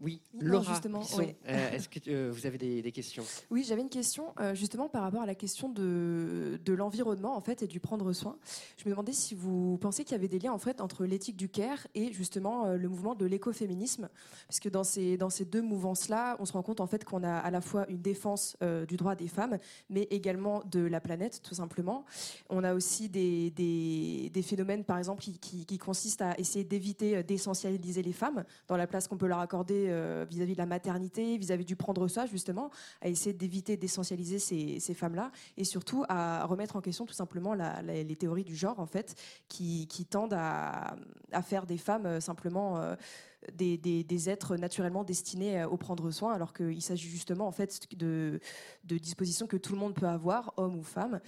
[0.04, 1.02] Oui, Laura, justement.
[1.18, 3.24] Euh, est-ce que euh, vous avez des, questions?
[3.50, 7.40] Oui, j'avais une question euh, justement par rapport à la question de, de l'environnement en
[7.40, 8.36] fait et du prendre soin.
[8.76, 11.38] Je me demandais si vous pensez qu'il y avait des liens en fait entre l'éthique
[11.38, 14.10] du care et justement le mouvement de l'écoféminisme,
[14.48, 17.24] parce que dans ces dans ces deux mouvances-là, on se rend compte en fait qu'on
[17.24, 18.58] a à la fois une défense
[18.90, 19.58] du droit des femmes,
[19.90, 22.04] mais également de la planète tout simplement.
[22.50, 26.66] On a aussi des, des, des phénomènes par exemple qui, qui, qui consistent à essayer
[26.66, 29.93] d'éviter d'essentialiser les femmes dans la place qu'on peut leur accorder
[30.30, 32.70] vis-à-vis vis-à-vis de la maternité, vis-à-vis du prendre soin, justement,
[33.02, 37.54] à essayer d'éviter d'essentialiser ces, ces femmes-là, et surtout à remettre en question tout simplement
[37.54, 39.16] les théories du genre, en fait,
[39.48, 40.96] qui, tendent à,
[41.44, 42.96] faire des femmes simplement
[43.52, 48.40] des, êtres naturellement destinés au prendre soin, alors qu'il s'agit justement en fait de,
[48.84, 51.20] dispositions que tout le monde peut avoir, homme ou femme,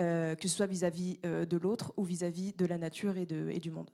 [0.00, 3.70] euh, que ce soit vis-à-vis euh, de l'autre ou vis-à-vis de la nature et, du
[3.70, 3.90] monde.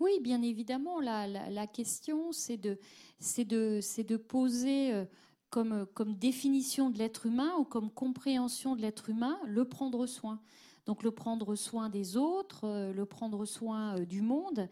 [0.00, 5.04] Oui, bien évidemment, la, question, c'est de, poser euh,
[5.50, 10.40] comme, comme définition de l'être humain ou comme compréhension de l'être humain le prendre soin.
[10.86, 14.68] Donc le prendre soin des autres, le prendre soin du monde.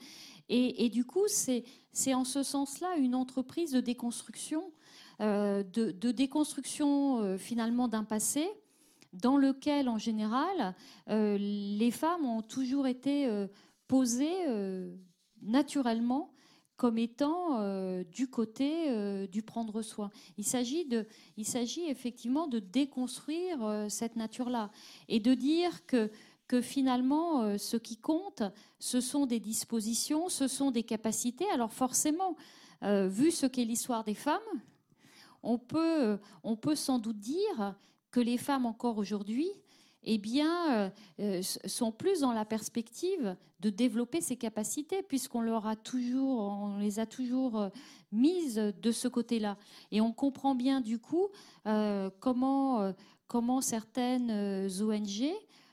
[0.49, 1.65] Et, du coup, c'est
[2.15, 4.71] en ce sens-là une entreprise de déconstruction,
[5.21, 8.47] euh, de, déconstruction euh, finalement d'un passé
[9.15, 10.75] dans lequel, en général,
[11.09, 13.29] euh, les femmes ont toujours été
[13.89, 14.47] posées
[15.43, 16.33] naturellement
[16.77, 20.11] comme étant du côté du prendre soin.
[20.37, 20.89] Il s'agit
[21.37, 24.71] il s'agit effectivement de déconstruire cette nature-là
[25.07, 26.11] et de dire que
[26.53, 28.43] que finalement, euh, ce qui compte,
[28.79, 31.49] ce sont des dispositions, ce sont des capacités.
[31.51, 32.37] Alors forcément,
[32.83, 34.41] euh, vu ce qu'est l'histoire des femmes,
[35.43, 37.75] on peut, euh, on peut sans doute dire
[38.11, 39.51] que les femmes encore aujourd'hui
[40.05, 40.93] eh bien,
[41.67, 46.99] sont plus dans la perspective de développer ces capacités, puisqu'on leur a toujours, on les
[46.99, 47.69] a toujours
[48.11, 49.57] mises de ce côté-là.
[49.93, 51.29] Et on comprend bien du coup
[52.21, 52.93] comment,
[53.29, 55.33] comment certaines ONG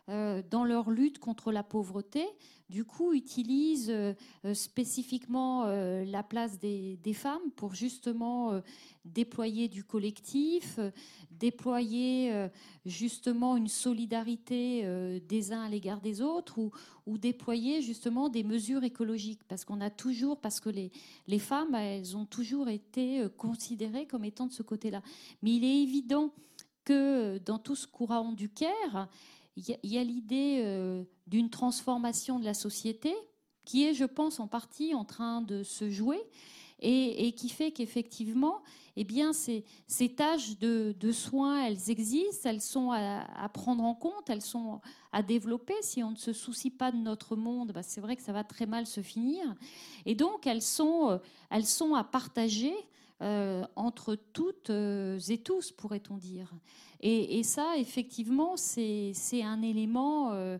[0.09, 2.25] euh, dans leur lutte contre la pauvreté,
[2.69, 4.13] du coup, utilisent euh,
[4.53, 8.61] spécifiquement euh, la place des, femmes pour justement
[9.03, 10.79] déployer du collectif,
[11.31, 12.47] déployer
[12.85, 16.59] justement une solidarité des uns à l'égard des autres
[17.07, 19.41] ou, déployer justement des mesures écologiques.
[19.47, 20.91] Parce qu'on a toujours, parce que les,
[21.27, 25.01] les femmes, elles ont toujours été considérées comme étant de ce côté-là.
[25.41, 26.31] Mais il est évident
[26.85, 29.07] que dans tout ce courant du Caire,
[29.83, 33.13] il y a, l'idée euh, d'une transformation de la société
[33.65, 36.19] qui est, je pense, en partie en train de se jouer
[36.81, 38.63] et, qui fait qu'effectivement,
[38.95, 39.65] eh bien, ces,
[40.15, 44.79] tâches de, soins, elles existent, elles sont à, prendre en compte, elles sont
[45.11, 45.73] à développer.
[45.81, 48.43] Si on ne se soucie pas de notre monde, bah, c'est vrai que ça va
[48.43, 49.43] très mal se finir.
[50.05, 51.17] Et donc, elles sont, euh,
[51.49, 52.73] elles sont à partager
[53.21, 56.53] euh, entre toutes et tous, pourrait-on dire.
[57.01, 60.57] Et, ça, effectivement, c'est un élément, euh,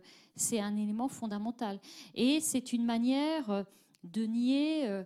[0.54, 1.80] un élément fondamental.
[2.16, 3.64] Et c'est une manière euh,
[4.06, 5.04] de nier euh,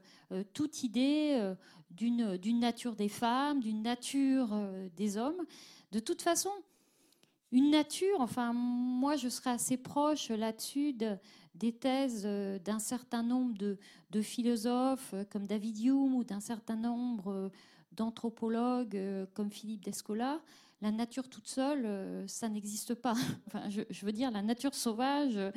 [0.53, 1.53] toute idée
[1.89, 4.49] d'une nature des femmes, d'une nature
[4.95, 5.43] des hommes.
[5.91, 6.51] De toute façon,
[7.51, 10.95] une nature, enfin, moi, je serais assez proche là-dessus
[11.55, 12.27] des thèses
[12.63, 17.51] d'un certain nombre de, philosophes comme David Hume ou d'un certain nombre
[17.91, 18.99] d'anthropologues
[19.33, 20.39] comme Philippe Descola,
[20.83, 23.13] la nature toute seule, euh, ça n'existe pas.
[23.47, 25.51] Enfin, je, veux dire, la nature sauvage euh,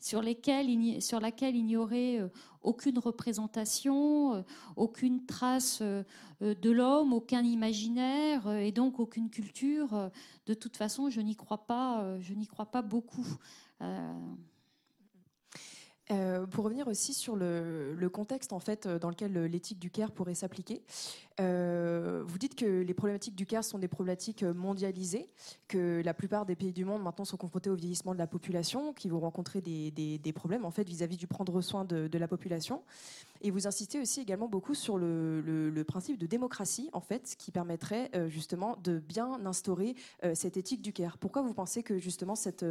[0.00, 2.28] sur, laquelle il n'y aurait euh,
[2.60, 4.44] aucune représentation,
[4.76, 10.10] aucune trace de l'homme, aucun imaginaire et donc aucune culture.
[10.44, 12.18] De toute façon, je n'y crois pas.
[12.20, 13.26] Je n'y crois pas beaucoup.
[16.50, 20.82] Pour revenir aussi sur le, contexte en fait dans lequel l'éthique du Caire pourrait s'appliquer,
[21.38, 25.28] euh, vous dites que les problématiques du CARS sont des problématiques euh, mondialisées,
[25.68, 28.94] que la plupart des pays du monde maintenant sont confrontés au vieillissement de la population,
[28.94, 32.82] qui vont rencontrer des, des, problèmes en fait vis-à-vis du prendre soin de, la population.
[33.40, 38.10] Et vous insistez aussi également beaucoup sur le, principe de démocratie en fait, qui permettrait
[38.14, 39.94] euh, justement de bien instaurer
[40.34, 41.18] cette éthique du CARE.
[41.18, 42.64] Pourquoi vous pensez que justement cette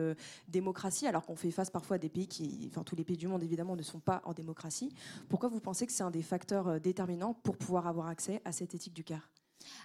[0.47, 3.27] démocratie, alors qu'on fait face parfois à des pays qui, enfin tous les pays du
[3.27, 4.93] monde évidemment ne sont pas en démocratie,
[5.29, 8.75] pourquoi vous pensez que c'est un des facteurs déterminants pour pouvoir avoir accès à cette
[8.75, 9.29] éthique du CAR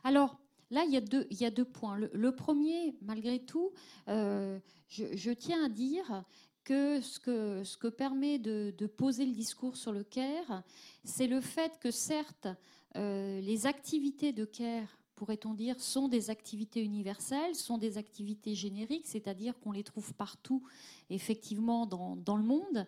[0.04, 0.38] Alors,
[0.70, 0.96] là, il y
[1.44, 1.98] a deux, points.
[1.98, 3.72] Le, premier, malgré tout,
[4.08, 6.24] euh, je, tiens à dire
[6.64, 10.62] que ce que, ce que permet de, poser le discours sur le CARE,
[11.04, 12.48] c'est le fait que certes,
[12.96, 19.06] euh, les activités de CARE, pourrait-on dire, sont des activités universelles, sont des activités génériques,
[19.06, 20.62] c'est-à-dire qu'on les trouve partout,
[21.10, 22.86] effectivement, dans, dans le monde.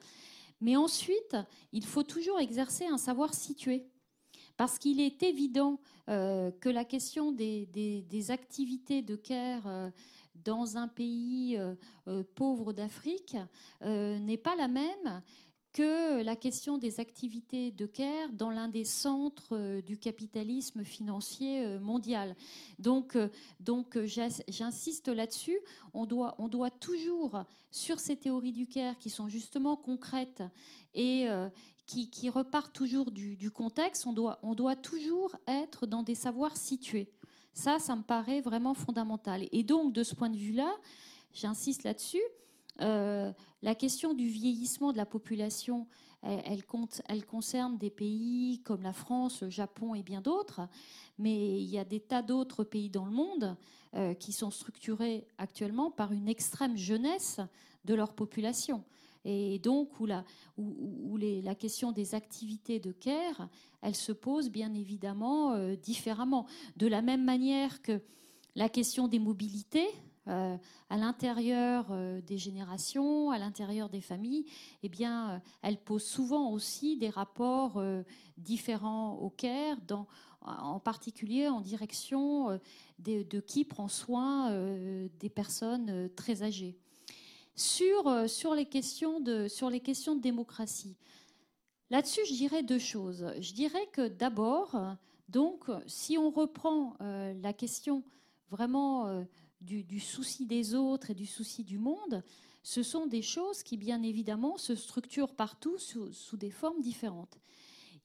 [0.61, 1.37] Mais ensuite,
[1.73, 3.87] il faut toujours exercer un savoir situé.
[4.57, 9.91] Parce qu'il est évident euh, que la question des, activités de care euh,
[10.35, 13.37] dans un pays euh, pauvre d'Afrique
[13.83, 15.23] n'est pas la même
[15.73, 22.37] que la question des activités de care dans l'un des centres du capitalisme financier mondial.
[22.79, 23.17] Donc,
[23.59, 25.59] donc j'insiste là-dessus,
[25.95, 30.43] on doit, on doit toujours, sur ces théories du care qui sont justement concrètes
[30.93, 31.27] et
[31.87, 34.07] qui, qui repart toujours du, contexte.
[34.07, 37.11] On doit, on doit toujours être dans des savoirs situés.
[37.55, 39.47] Ça, ça me paraît vraiment fondamental.
[39.53, 40.73] Et donc, de ce point de vue-là,
[41.33, 42.23] j'insiste là-dessus,
[42.81, 45.87] euh, la question du vieillissement de la population,
[46.23, 46.65] elle,
[47.27, 50.61] concerne des pays comme la France, le Japon et bien d'autres,
[51.19, 53.57] mais il y a des tas d'autres pays dans le monde
[53.95, 57.41] euh, qui sont structurés actuellement par une extrême jeunesse
[57.85, 58.85] de leur population.
[59.25, 63.49] Et donc, où la, question des activités de care,
[63.81, 66.47] elle se pose bien évidemment euh, différemment.
[66.77, 68.01] De la même manière que
[68.57, 69.89] la question des mobilités,
[70.29, 70.57] euh,
[70.91, 74.45] à l'intérieur euh, des générations, à l'intérieur des familles,
[74.83, 77.83] eh bien, elle pose souvent aussi des rapports
[78.39, 79.77] différents au care,
[80.41, 82.59] en particulier en direction
[82.99, 84.51] de qui prend soin
[85.21, 86.82] des personnes très âgées
[87.55, 90.97] sur, euh, sur, les questions de, sur les questions de démocratie.
[91.91, 93.27] Là-dessus, je dirais deux choses.
[93.39, 94.77] Je dirais que d'abord,
[95.29, 98.03] donc, si on reprend euh, la question
[98.49, 99.25] vraiment euh,
[99.61, 102.25] du, souci des autres et du souci du monde,
[102.63, 107.39] ce sont des choses qui, bien évidemment, se structurent partout sous, des formes différentes.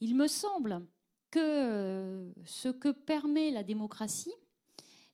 [0.02, 0.86] Il me semble
[1.32, 4.34] que ce que permet la démocratie,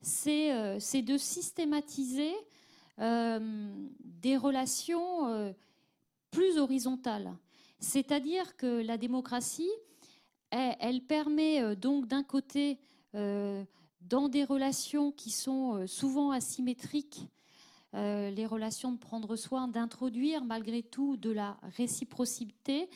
[0.02, 2.34] c'est de systématiser
[2.98, 5.52] des relations euh,
[6.32, 7.36] plus horizontales.
[7.80, 9.72] C'est-à-dire que la démocratie,
[10.52, 12.80] elle, permet euh, donc d'un côté,
[13.14, 17.28] dans des relations qui sont souvent asymétriques,
[17.94, 22.90] les relations de prendre soin, d'introduire malgré tout de la réciprocité,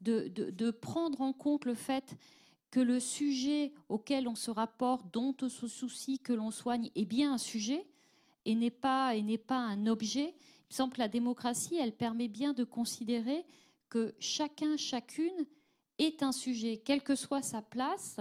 [0.00, 2.16] de, de, prendre en compte le fait
[2.70, 7.04] que le sujet auquel on se rapporte, dont on se soucie, que l'on soigne, est
[7.04, 7.86] bien un sujet,
[8.44, 9.12] et n'est pas,
[9.46, 10.34] pas un objet.
[10.34, 13.44] Il me semble que la démocratie, elle permet bien de considérer
[13.88, 15.46] que chacun, chacune
[15.98, 18.18] est un sujet, quelle que soit sa place,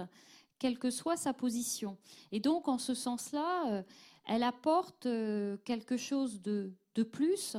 [0.59, 1.97] quelle que soit sa position.
[2.31, 3.83] Et donc, en ce sens-là, euh,
[4.25, 7.57] elle apporte euh, quelque chose de, de plus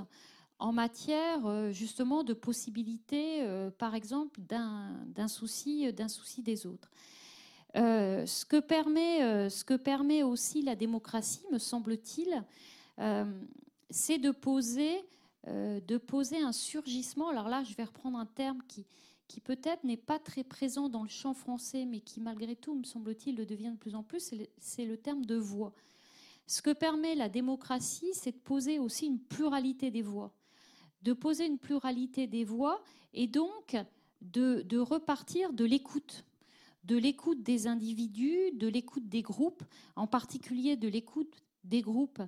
[0.59, 3.47] en matière euh, justement de possibilité,
[3.79, 6.91] par exemple, d'un souci, d'un souci des autres.
[7.77, 12.45] Euh, ce, que permet, euh, ce que permet aussi la démocratie, me semble-t-il,
[13.01, 13.25] euh,
[13.91, 15.05] c'est de poser,
[15.47, 17.29] de poser un surgissement.
[17.29, 18.87] Alors là, je vais reprendre un terme qui,
[19.29, 22.85] qui peut-être n'est pas très présent dans le champ français, mais qui malgré tout, me
[22.85, 25.75] semble-t-il, le devient de plus en plus, c'est le, terme de voix.
[26.47, 30.33] Ce que permet la démocratie, c'est de poser aussi une pluralité des voix.
[31.03, 32.83] De poser une pluralité des voix
[33.13, 33.77] et donc
[34.23, 36.25] de, de repartir de l'écoute
[36.85, 39.63] de l'écoute des individus, de l'écoute des groupes,
[39.97, 42.23] en particulier de l'écoute des groupes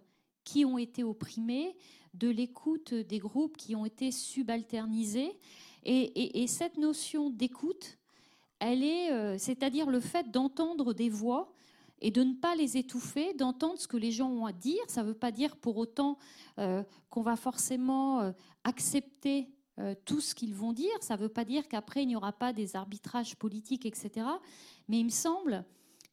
[0.45, 1.77] qui ont été opprimés,
[2.15, 5.39] de l'écoute des groupes qui ont été subalternisés.
[5.85, 7.99] Et, cette notion d'écoute,
[8.59, 11.53] elle est, euh, c'est-à-dire le fait d'entendre des voix
[12.01, 14.83] et de ne pas les étouffer, d'entendre ce que les gens ont à dire.
[14.89, 16.19] Ça ne veut pas dire pour autant
[16.59, 18.33] euh, qu'on va forcément euh,
[18.65, 20.91] accepter euh, tout ce qu'ils vont dire.
[21.03, 24.27] Ça ne veut pas dire qu'après, il n'y aura pas des arbitrages politiques, etc.
[24.89, 25.67] Mais il me semble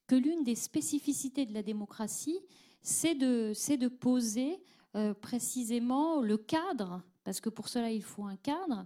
[0.05, 2.39] que l'une des spécificités de la démocratie,
[2.81, 4.61] c'est de, de, poser
[4.95, 8.85] euh, précisément le cadre, parce que pour cela, il faut un cadre,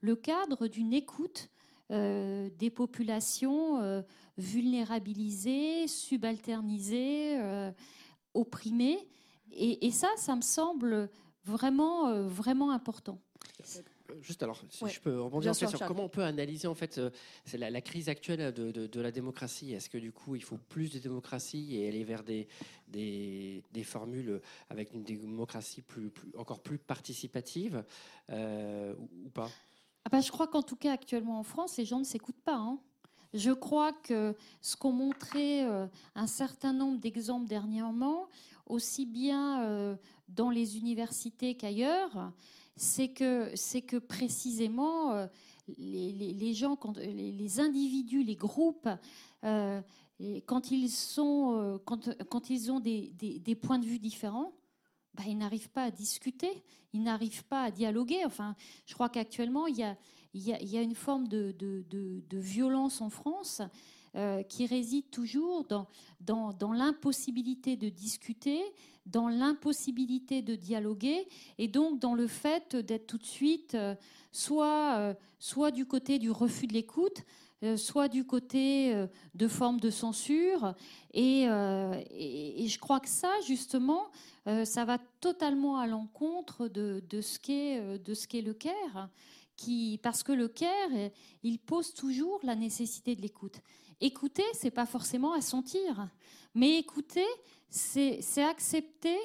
[0.00, 1.48] le cadre d'une écoute
[1.92, 4.02] euh, des populations
[4.38, 7.40] vulnérabilisées, subalternisées,
[8.34, 9.06] opprimées.
[9.52, 11.08] Et, et, ça, ça me semble
[11.44, 13.20] vraiment, vraiment important
[14.20, 17.10] juste alors, si je peux rebondir sur comment on peut analyser en fait euh,
[17.54, 19.72] la, crise actuelle de, la démocratie.
[19.72, 22.48] Est-ce que du coup, il faut plus de démocratie et aller vers des,
[22.88, 24.40] des, formules
[24.70, 27.84] avec une démocratie plus, encore plus participative
[28.30, 29.50] euh, ou, pas?
[30.04, 32.56] Ah bah, Je crois qu'en tout cas, actuellement en France, les gens ne s'écoutent pas.
[32.56, 32.78] Hein.
[33.34, 38.28] Je crois que ce qu'ont montré euh, un certain nombre d'exemples dernièrement,
[38.66, 39.96] aussi bien
[40.28, 42.32] dans les universités qu'ailleurs,
[42.76, 45.26] c'est que, que précisément euh,
[45.78, 48.88] les, gens, les, individus, les groupes,
[49.44, 49.80] euh,
[50.46, 54.52] quand, ils sont, euh, quand, ils ont des, points de vue différents,
[55.14, 56.62] bah, ils n'arrivent pas à discuter,
[56.92, 58.24] ils n'arrivent pas à dialoguer.
[58.24, 59.96] Enfin, je crois qu'actuellement, il y a,
[60.34, 61.54] il une forme de,
[62.32, 63.62] violence en France
[64.48, 65.66] qui réside toujours
[66.20, 68.60] dans, l'impossibilité de discuter,
[69.06, 71.26] dans l'impossibilité de dialoguer
[71.58, 73.94] et donc dans le fait d'être tout de suite euh,
[74.32, 77.22] soit, euh, soit du côté du refus de l'écoute,
[77.62, 80.74] euh, soit du côté de formes de censure.
[81.14, 84.10] Et, je crois que ça, justement,
[84.64, 89.08] ça va totalement à l'encontre de, ce qu'est le CAIR,
[89.56, 91.10] qui, parce que le care,
[91.42, 93.62] il pose toujours la nécessité de l'écoute.
[94.00, 96.08] Écouter, c'est pas forcément assentir,
[96.54, 97.26] mais écouter,
[97.70, 99.18] c'est accepter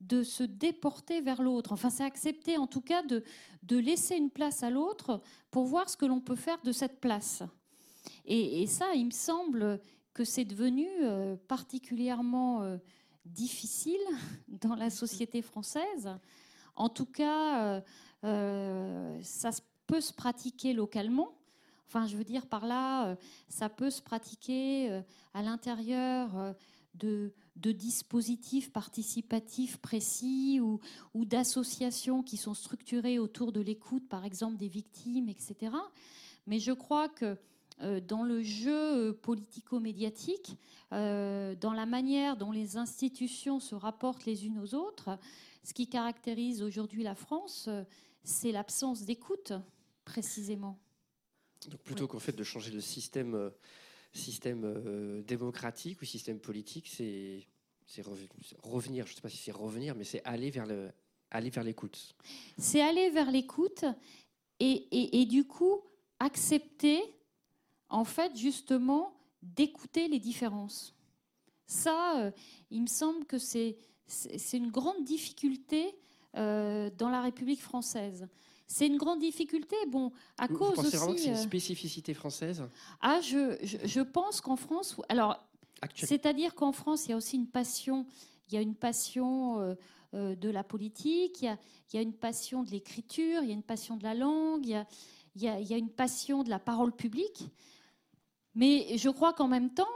[0.00, 1.72] de se déporter vers l'autre.
[1.72, 3.24] Enfin, c'est accepter en tout cas de,
[3.62, 5.20] de laisser une place à l'autre
[5.50, 7.42] pour voir ce que l'on peut faire de cette place.
[8.24, 9.80] Et, ça, il me semble
[10.12, 12.76] que c'est devenu euh, particulièrement euh,
[13.24, 14.00] difficile
[14.48, 16.10] dans la société française.
[16.76, 17.82] En tout cas,
[18.24, 19.50] euh, ça
[19.86, 21.37] peut se pratiquer localement.
[21.88, 23.16] Enfin, je veux dire par là,
[23.48, 25.02] ça peut se pratiquer
[25.34, 26.54] à l'intérieur
[26.94, 30.80] de, dispositifs participatifs précis ou,
[31.24, 35.72] d'associations qui sont structurées autour de l'écoute, par exemple des victimes, etc.
[36.46, 37.36] Mais je crois que
[37.80, 40.56] euh, dans le jeu politico-médiatique,
[40.92, 45.18] euh, dans la manière dont les institutions se rapportent les unes aux autres,
[45.62, 47.84] ce qui caractérise aujourd'hui la France, euh,
[48.24, 49.52] c'est l'absence d'écoute,
[50.04, 50.78] précisément.
[51.66, 53.50] Donc plutôt qu'en fait de changer le système
[54.12, 57.46] système euh, démocratique ou système politique, c'est
[58.62, 60.90] revenir, je ne sais pas si c'est revenir, mais c'est aller vers le,
[61.30, 62.14] aller vers l'écoute.
[62.58, 63.84] C'est aller vers l'écoute
[64.60, 65.80] et, et, du coup
[66.18, 67.00] accepter,
[67.88, 70.94] en fait, justement, d'écouter les différences.
[71.66, 72.30] Ça, euh,
[72.70, 73.76] il me semble que c'est
[74.52, 75.94] une grande difficulté
[76.36, 78.26] euh, dans la République française.
[78.70, 82.12] C'est une grande difficulté, bon, à Vous cause pensez vraiment que c'est une euh, spécificité
[82.12, 82.62] française?
[83.00, 85.42] Ah, je, je, pense qu'en France, alors,
[85.94, 88.04] c'est-à-dire qu'en France, il y a aussi une passion,
[88.48, 89.74] il y a une passion euh,
[90.12, 91.56] euh, de la politique, il y, a,
[91.90, 94.66] il y, a, une passion de l'écriture, il y a une passion de la langue,
[94.66, 94.86] il y a,
[95.34, 97.48] il y a, il y a une passion de la parole publique.
[98.58, 99.86] Mais je crois qu'en même temps,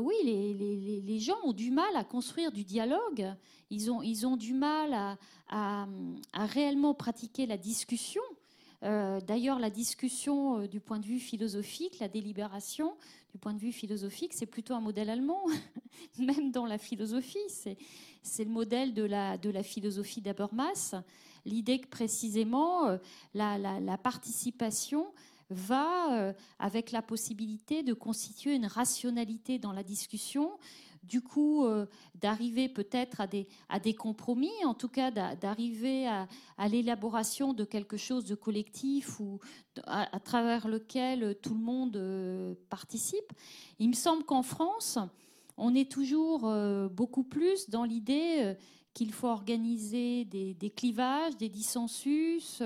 [0.00, 3.32] oui, les, gens ont du mal à construire du dialogue.
[3.70, 5.16] Ils ont, ils ont du mal
[5.48, 5.86] à,
[6.34, 8.22] réellement pratiquer la discussion.
[8.84, 12.94] Euh, d'ailleurs, la discussion euh, du point de vue philosophique, la délibération
[13.32, 15.44] du point de vue philosophique, c'est plutôt un modèle allemand,
[16.18, 17.38] même dans la philosophie.
[18.22, 20.94] C'est le modèle de la, de la philosophie d'Habermas.
[21.44, 22.98] L'idée que précisément euh,
[23.34, 25.06] la, la, participation
[25.50, 30.50] va avec la possibilité de constituer une rationalité dans la discussion,
[31.08, 36.28] du coup euh, d'arriver peut-être à des, à des compromis, en tout cas d'arriver à,
[36.68, 39.40] l'élaboration de quelque chose de collectif ou
[39.84, 43.32] à, travers lequel tout le monde euh, participe.
[43.78, 44.98] Il me semble qu'en France,
[45.56, 48.54] on est toujours euh, beaucoup plus dans l'idée
[48.94, 52.62] qu'il faut organiser des, des, clivages, des dissensus,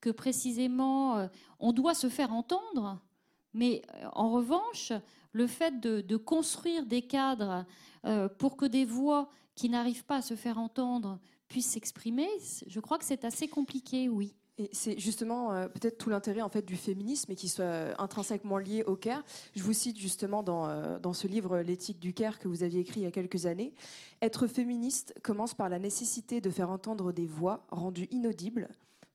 [0.00, 1.28] que précisément
[1.58, 3.00] on doit se faire entendre.
[3.52, 3.82] Mais
[4.12, 4.92] en revanche,
[5.32, 7.64] le fait de, construire des cadres
[8.04, 12.28] euh, pour que des voix qui n'arrivent pas à se faire entendre puissent s'exprimer,
[12.66, 14.34] je crois que c'est assez compliqué, oui.
[14.58, 18.58] Et c'est justement euh, peut-être tout l'intérêt en fait du féminisme et qui soit intrinsèquement
[18.58, 19.24] lié au care.
[19.56, 22.80] Je vous cite justement dans, euh, dans ce livre L'éthique du care que vous aviez
[22.80, 23.72] écrit il y a quelques années.
[24.20, 28.68] Être féministe commence par la nécessité de faire entendre des voix rendues inaudibles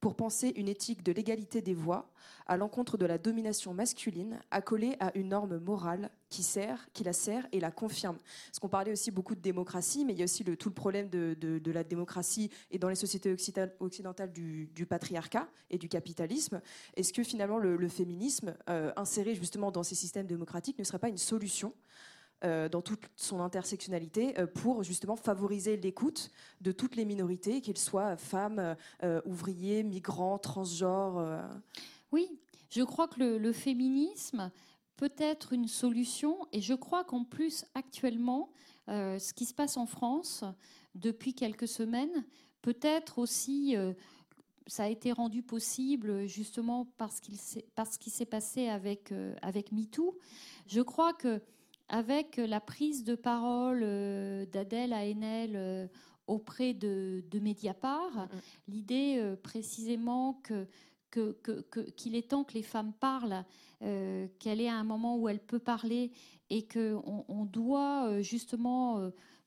[0.06, 2.12] pour penser une éthique de l'égalité des voix
[2.46, 7.12] à l'encontre de la domination masculine, accolée à une norme morale qui sert, qui la
[7.12, 8.20] sert et la confirme.
[8.46, 11.10] Parce qu'on parlait aussi beaucoup de démocratie, mais il y a aussi tout le problème
[11.10, 13.36] de, la démocratie et dans les sociétés
[13.80, 16.62] occidentales du, patriarcat et du capitalisme.
[16.96, 21.10] Est-ce que finalement le, féminisme, euh, inséré justement dans ces systèmes démocratiques, ne serait pas
[21.10, 21.74] une solution
[22.70, 26.32] dans toute son intersectionnalité euh, pour justement favoriser l'écoute
[26.62, 31.42] de toutes les minorités, qu'elles soient femmes, euh, ouvriers, migrants, transgenres.
[32.12, 32.40] Oui,
[32.70, 34.52] je crois que le, féminisme
[34.96, 38.52] peut être une solution et je crois qu'en plus actuellement,
[38.88, 40.44] ce qui se passe en France
[40.94, 42.26] depuis quelques semaines
[42.62, 43.76] peut être aussi
[44.68, 47.38] ça a été rendu possible justement parce qu'il
[47.76, 50.18] parce qu'il s'est passé avec avec MeToo.
[50.68, 51.42] Je crois que
[51.90, 55.88] avec la prise de parole euh, d'Adèle Haenel euh,
[56.28, 58.42] auprès de, Mediapart, mm, mm.
[58.68, 60.68] l'idée euh, précisément que
[61.96, 63.46] qu'il est temps que les femmes parlent,
[63.80, 66.12] qu'elle est à un moment où elle peut parler
[66.50, 69.00] et qu'on on doit justement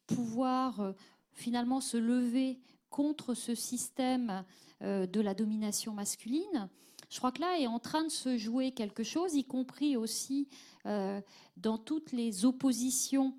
[0.07, 0.95] pouvoir
[1.35, 2.59] finalement se lever
[2.89, 4.47] contre ce système
[4.81, 6.71] de la domination masculine.
[7.09, 10.49] Je crois que là est en train de se jouer quelque chose, y compris aussi
[10.87, 11.21] euh,
[11.57, 13.35] dans toutes les oppositions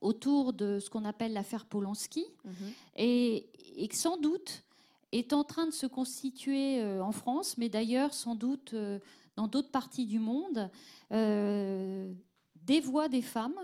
[0.00, 2.72] autour de ce qu'on appelle l'affaire Polanski, mhm.
[2.96, 4.64] et, et, sans doute
[5.12, 8.98] est en train de se constituer euh, en France, mais d'ailleurs sans doute euh,
[9.36, 10.70] dans d'autres parties du monde,
[11.10, 13.58] des voix des femmes,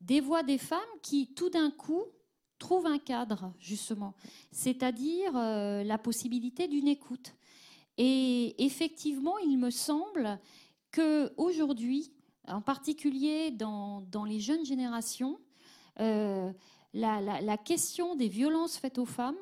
[0.00, 2.04] des voix des femmes qui tout d'un coup
[2.58, 4.14] trouvent un cadre, justement,
[4.52, 7.34] c'est-à-dire la possibilité d'une écoute.
[7.98, 10.38] Et effectivement, il me semble
[10.90, 12.12] que aujourd'hui,
[12.48, 15.38] en particulier dans, les jeunes générations,
[16.00, 16.52] euh,
[16.92, 19.38] la, question des violences faites aux femmes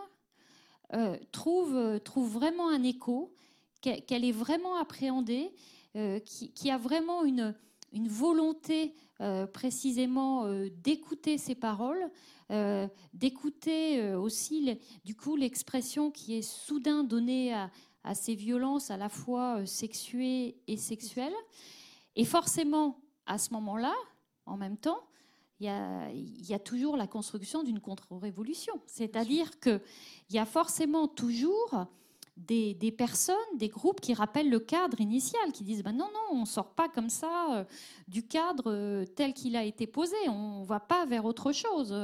[0.93, 3.35] euh, trouve, trouve vraiment un écho,
[3.81, 5.53] qu'elle est vraiment appréhendée,
[5.97, 7.55] euh, qui, a vraiment une,
[7.93, 8.95] une volonté
[9.53, 10.47] précisément
[10.83, 12.11] d'écouter ces paroles,
[13.15, 17.71] d'écouter aussi du coup l'expression qui est soudain donnée à,
[18.05, 21.35] à ces violences à la fois sexuées et sexuelles.
[22.17, 23.95] Et forcément, à ce moment-là,
[24.47, 25.01] en même temps,
[25.61, 28.81] il y, a, toujours la construction d'une contre-révolution.
[28.87, 29.81] C'est-à-dire qu'il
[30.31, 31.87] y a forcément toujours
[32.37, 36.41] des, personnes, des groupes qui rappellent le cadre initial, qui disent ben non, non, on
[36.41, 37.65] ne sort pas comme ça euh,
[38.09, 41.95] du cadre euh, tel qu'il a été posé, on ne va pas vers autre chose.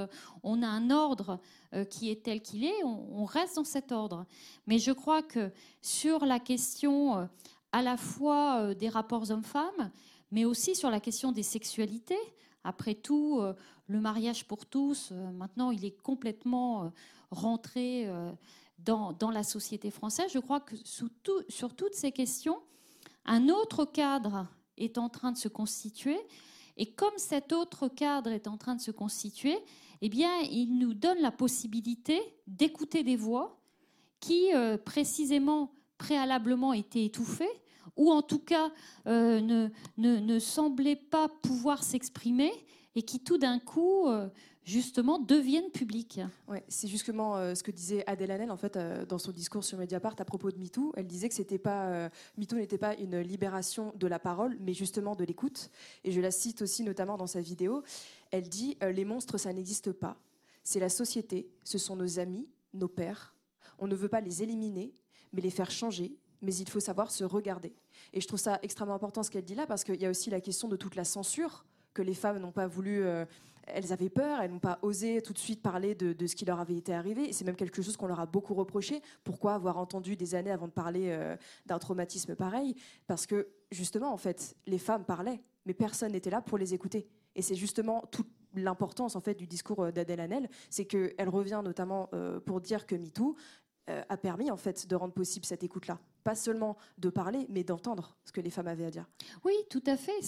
[0.42, 1.40] on a un ordre
[1.74, 4.26] euh, qui est tel qu'il est, on, reste dans cet ordre.
[4.66, 5.50] Mais je crois que
[5.82, 7.28] sur la question
[7.72, 9.90] à la fois des rapports hommes-femmes,
[10.30, 12.18] mais aussi sur la question des sexualités.
[12.64, 13.54] Après tout, euh,
[13.86, 16.88] le mariage pour tous, euh, maintenant, il est complètement euh,
[17.30, 18.08] rentré
[18.78, 20.30] dans, la société française.
[20.32, 22.58] Je crois que sur toutes ces questions,
[23.24, 26.18] un autre cadre est en train de se constituer.
[26.76, 29.58] Et comme cet autre cadre est en train de se constituer,
[30.00, 33.60] eh bien, il nous donne la possibilité d'écouter des voix
[34.20, 34.50] qui,
[34.84, 37.50] précisément, préalablement étaient étouffées,
[37.96, 38.70] ou en tout cas
[39.06, 39.68] euh,
[39.98, 42.52] ne, semblaient pas pouvoir s'exprimer
[42.98, 44.28] et qui tout d'un coup euh,
[44.64, 46.20] justement deviennent publics.
[46.48, 48.76] Ouais, c'est justement euh, ce que disait Adèle Hanel en fait
[49.08, 50.92] dans son discours sur Mediapart à propos de MeToo.
[50.96, 55.14] Elle disait que c'était pas MeToo n'était pas une libération de la parole, mais justement
[55.14, 55.70] de l'écoute.
[56.02, 57.84] Et je la cite aussi notamment dans sa vidéo.
[58.32, 60.16] Elle dit les monstres ça n'existe pas.
[60.64, 63.36] C'est la société, ce sont nos amis, nos pères.
[63.78, 64.92] On ne veut pas les éliminer,
[65.32, 67.76] mais les faire changer, mais il faut savoir se regarder.
[68.12, 70.30] Et je trouve ça extrêmement important ce qu'elle dit là, parce qu'il y a aussi
[70.30, 71.64] la question de toute la censure
[71.94, 73.02] que les femmes n'ont pas voulu.
[73.02, 73.24] Euh,
[73.66, 76.58] elles avaient peur, elles n'ont pas osé tout de suite parler de, ce qui leur
[76.58, 77.32] avait été arrivé.
[77.34, 79.02] C'est même quelque chose qu'on leur a beaucoup reproché.
[79.24, 81.36] Pourquoi avoir entendu des années avant de parler euh,
[81.66, 82.76] d'un traumatisme pareil?
[83.06, 87.08] Parce que justement, en fait, les femmes parlaient, mais personne n'était là pour les écouter.
[87.34, 91.60] Et c'est justement toute l'importance en fait du discours euh, d'Adèle Hanel, c'est qu'elle revient
[91.62, 92.08] notamment
[92.46, 93.36] pour dire que MeToo
[93.86, 95.98] a permis en fait de rendre possible cette écoute-là.
[96.28, 99.06] Pas seulement de parler, mais d'entendre ce que les femmes avaient à dire.
[99.46, 100.20] Oui, tout à fait.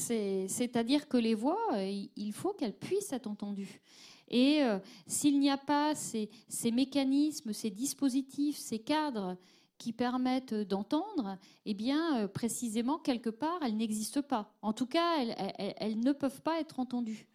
[0.48, 3.82] C'est-à-dire que les voix, euh, il faut qu'elles puissent être entendues.
[4.26, 6.30] Et euh, s'il n'y a pas ces,
[6.72, 9.36] mécanismes, ces dispositifs, ces cadres
[9.76, 11.36] qui permettent d'entendre,
[11.66, 14.54] eh bien, précisément, quelque part, elles n'existent pas.
[14.62, 15.18] En tout cas,
[15.58, 17.28] elles, ne peuvent pas être entendues.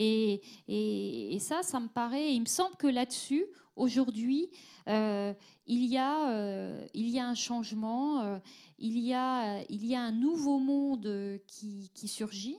[0.00, 4.48] Et, ça, ça me paraît, il me semble que là-dessus, aujourd'hui,
[4.88, 5.34] euh,
[5.66, 8.38] il, y a, euh, il y a un changement, euh,
[8.78, 12.58] il, y a, il y a un nouveau monde qui, surgit.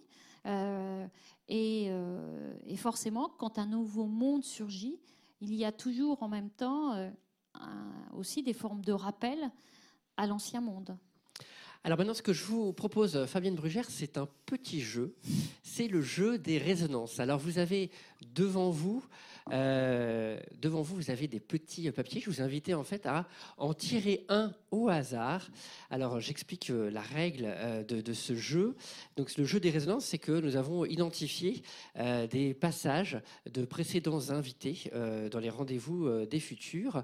[1.47, 1.91] Et,
[2.75, 4.99] forcément, quand un nouveau monde surgit,
[5.39, 7.09] il y a toujours en même temps
[8.13, 9.49] aussi des formes de rappel
[10.17, 10.97] à l'ancien monde.
[11.83, 15.15] Alors maintenant, ce que je vous propose, Fabienne Brugère, c'est un petit jeu.
[15.63, 17.19] C'est le jeu des résonances.
[17.19, 17.89] Alors vous avez
[18.33, 19.03] devant vous
[19.51, 22.21] euh, devant vous, vous avez des petits papiers.
[22.21, 23.27] Je vous invite en fait à
[23.57, 25.49] en tirer un au hasard.
[25.89, 28.75] Alors, j'explique euh, la règle euh, de, ce jeu.
[29.15, 31.61] Donc, le jeu des résonances, c'est que nous avons identifié
[32.31, 33.21] des passages
[33.51, 34.91] de précédents invités
[35.31, 37.03] dans les rendez-vous des futurs.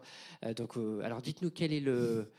[0.55, 0.73] donc,
[1.03, 2.31] alors, dites-nous quel est le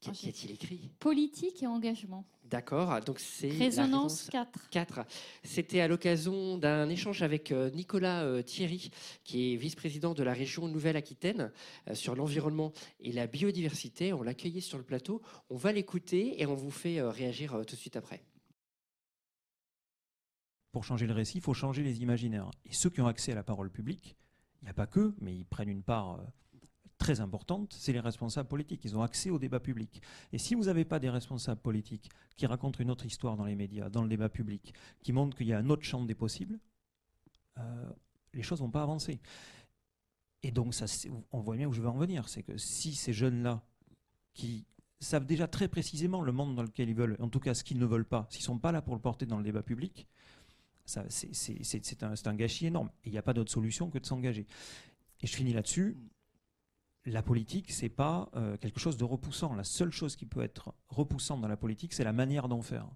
[0.00, 0.90] Qu'y a-t-il écrit?
[0.98, 2.24] Politique et engagement.
[2.44, 4.70] D'accord, donc c'est Résonance 4.
[4.70, 5.00] 4.
[5.44, 8.90] C'était à l'occasion d'un échange avec euh, Nicolas euh, Thierry,
[9.24, 11.52] qui est vice-président de la région Nouvelle-Aquitaine,
[11.88, 14.12] euh, sur l'environnement et la biodiversité.
[14.12, 15.20] On l'accueillait sur le plateau.
[15.50, 18.24] On va l'écouter et on vous fait réagir tout de suite après.
[20.72, 22.50] Pour changer le récit, il faut changer les imaginaires.
[22.64, 24.16] Et ceux qui ont accès à la parole publique,
[24.62, 26.18] il n'y a pas que, mais ils prennent une part
[27.00, 28.84] très importante, c'est les responsables politiques.
[28.84, 30.02] Ils ont accès au débat public.
[30.32, 33.56] Et si vous n'avez pas des responsables politiques qui racontent une autre histoire dans les
[33.56, 36.60] médias, dans le débat public, qui montrent qu'il y a un autre champ des possibles,
[37.58, 37.90] euh,
[38.34, 39.18] les choses vont pas avancer.
[40.42, 40.74] Et donc,
[41.32, 42.28] on voit bien où je veux en venir.
[42.28, 43.62] C'est que si ces jeunes-là,
[44.34, 44.66] qui
[45.00, 47.78] savent déjà très précisément le monde dans lequel ils veulent, en tout cas ce qu'ils
[47.78, 50.06] ne veulent pas, s'ils ne sont pas là pour le porter dans le débat public,
[50.84, 51.00] c'est
[52.02, 52.90] un, un, gâchis énorme.
[53.04, 54.46] Il n'y a pas d'autre solution que de s'engager.
[55.22, 55.96] Et je finis là-dessus
[57.06, 59.54] la politique, c'est pas euh, quelque chose de repoussant.
[59.54, 62.88] La seule chose qui peut être repoussante dans la politique, c'est la manière d'en faire.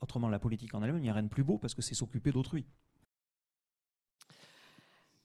[0.00, 1.94] Autrement, la politique en elle-même, il n'y a rien de plus beau parce que c'est
[1.94, 2.66] s'occuper d'autrui.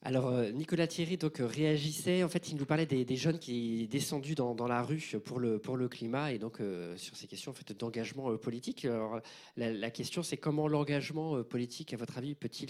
[0.03, 2.23] Alors, euh, Nicolas Thierry donc, euh, réagissait.
[2.23, 5.75] En fait, il nous parlait des, jeunes qui descendus dans, la rue pour le, pour
[5.75, 8.85] le climat et donc euh, sur ces questions en fait, d'engagement politique.
[8.85, 9.19] Alors,
[9.57, 12.69] la, question, c'est comment l'engagement politique, à votre avis, peut-il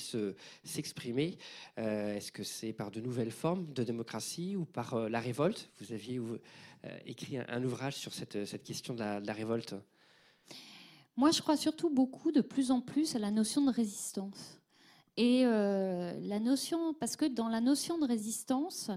[0.63, 1.37] s'exprimer?
[1.75, 5.69] Est-ce que c'est par de nouvelles formes de démocratie ou par la révolte?
[5.81, 6.21] Vous aviez
[7.05, 9.75] écrit un, ouvrage sur cette, cette question de la révolte.
[11.17, 14.59] Moi, je crois surtout beaucoup, de plus en plus, à la notion de résistance.
[15.17, 18.91] Et euh, la notion, parce que dans la notion de résistance,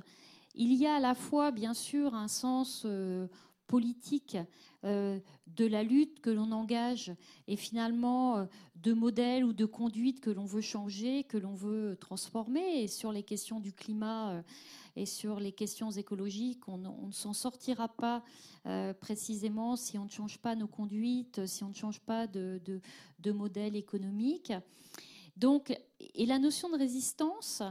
[0.54, 3.26] il y a à la fois, bien sûr, un sens euh,
[3.66, 4.36] politique
[4.84, 7.14] euh, de la lutte que l'on engage
[7.48, 8.46] et finalement
[8.76, 12.82] de modèles ou de conduite que l'on veut changer, que l'on veut transformer.
[12.82, 14.42] Et sur les questions du climat
[14.96, 18.22] et sur les questions écologiques, on, ne s'en sortira pas
[19.00, 22.80] précisément si on ne change pas nos conduites, si on ne change pas de, de,
[23.20, 24.52] de modèle économique.
[25.40, 25.74] Donc,
[26.14, 27.62] et la notion de résistance,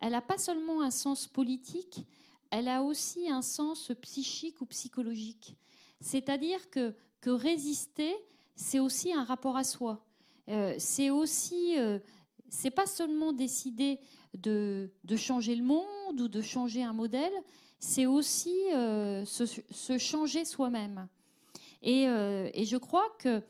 [0.00, 2.04] elle n'a pas seulement un sens politique,
[2.50, 5.56] elle a aussi un sens psychique ou psychologique.
[6.00, 8.12] C'est-à-dire que, que résister,
[8.56, 10.04] c'est aussi un rapport à soi.
[10.48, 12.00] Euh, c'est aussi, euh,
[12.48, 14.00] c'est pas seulement décider
[14.36, 17.32] de, de, changer le monde ou de changer un modèle,
[17.78, 21.06] c'est aussi euh, se, changer soi-même.
[21.82, 23.42] Et, et, je crois que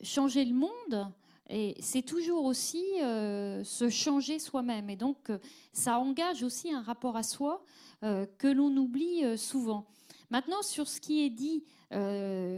[0.00, 1.12] changer le monde,
[1.48, 4.90] et c'est toujours aussi euh, se changer soi-même.
[4.90, 5.38] Et donc, euh,
[5.72, 7.64] ça engage aussi un rapport à soi
[8.02, 9.86] euh, que l'on oublie souvent.
[10.30, 11.64] Maintenant, sur ce qui est dit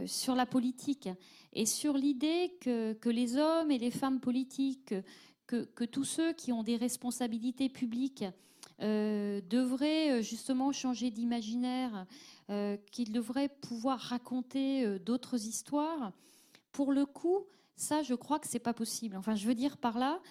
[0.07, 1.07] sur la politique
[1.53, 4.95] et sur l'idée que, les hommes et les femmes politiques,
[5.45, 8.25] que, que tous ceux qui ont des responsabilités publiques
[8.79, 12.07] devraient justement changer d'imaginaire,
[12.91, 16.11] qu'ils devraient pouvoir raconter d'autres histoires,
[16.71, 17.45] pour le coup,
[17.79, 19.15] ça, je crois que c'est pas possible.
[19.15, 20.21] Enfin, je veux dire par là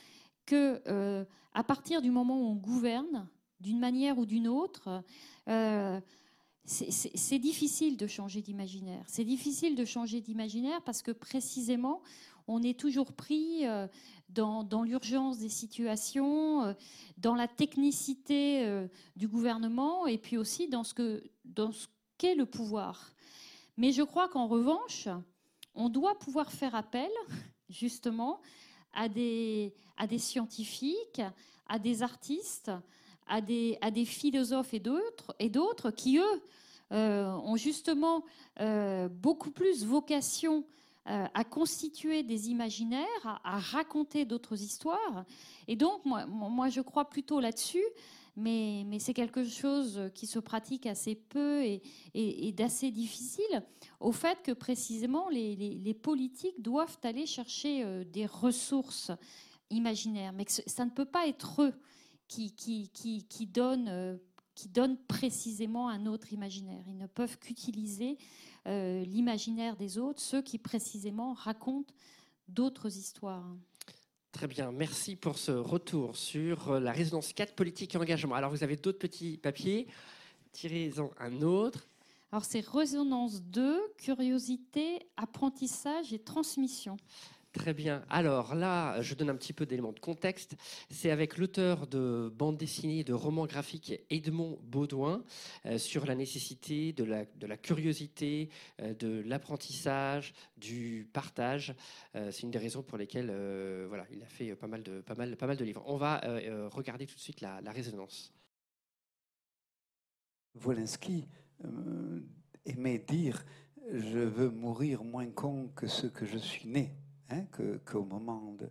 [0.47, 1.25] que euh,
[1.55, 3.29] à partir du moment où on gouverne,
[3.61, 5.03] d'une manière ou d'une autre,
[5.49, 6.01] euh,
[6.65, 9.05] c'est difficile de changer d'imaginaire.
[9.09, 12.03] C'est difficile de changer d'imaginaire parce que précisément,
[12.47, 13.89] on est toujours pris euh,
[14.29, 16.77] dans, l'urgence des situations,
[17.17, 18.87] dans la technicité
[19.17, 20.95] du gouvernement et puis aussi dans ce
[22.19, 23.13] qu'est le pouvoir.
[23.79, 25.09] Mais je crois qu'en revanche,
[25.79, 27.11] on doit pouvoir faire appel
[27.71, 28.41] justement
[28.93, 29.73] à des,
[30.19, 31.23] scientifiques,
[31.69, 32.73] à des artistes,
[33.29, 36.43] à des, philosophes et d'autres, et d'autres qui, eux,
[36.93, 38.25] euh, ont justement
[38.61, 40.65] euh, beaucoup plus vocation
[41.07, 45.25] euh, à constituer des imaginaires, à, raconter d'autres histoires.
[45.69, 47.85] Et donc, moi je crois plutôt là-dessus
[48.39, 53.63] mais, c'est quelque chose qui se pratique assez peu et, d'assez difficile,
[54.01, 59.11] au fait que précisément les, politiques doivent aller chercher euh, des ressources
[59.71, 61.75] imaginaires, mais ça ne peut pas être eux
[62.39, 64.17] euh,
[64.55, 66.83] qui donnent précisément un autre imaginaire.
[66.87, 68.19] Ils ne peuvent qu'utiliser
[68.67, 71.95] euh, l'imaginaire des autres, ceux qui précisément racontent
[72.49, 73.47] d'autres histoires.
[74.33, 78.35] Très bien, merci pour ce retour sur euh, la résidence 4 politique et engagement.
[78.35, 79.87] Alors vous avez d'autres petits papiers,
[80.53, 81.89] tirez-en un autre.
[82.31, 86.99] Alors c'est résonance 2, curiosité, apprentissage et transmission.
[87.59, 88.05] Très bien.
[88.09, 90.57] Alors là, je donne un petit peu d'éléments de contexte.
[90.91, 95.25] C'est avec l'auteur de bande dessinée, de romans graphiques Edmond Baudouin
[95.67, 98.49] euh, sur la nécessité de la, de la curiosité,
[98.81, 101.75] euh, de l'apprentissage, du partage.
[102.15, 103.33] Euh, c'est une des raisons pour lesquelles
[103.89, 105.83] voilà, il a fait pas mal de, pas mal, pas mal de livres.
[105.87, 106.21] On va
[106.71, 108.33] regarder tout de suite la, la résonance.
[110.65, 111.27] Wolinski
[112.65, 113.45] aimait dire
[113.93, 116.95] Je veux mourir moins con que ce que je suis né.
[117.31, 117.45] Hein,
[117.85, 118.71] qu'au moment de...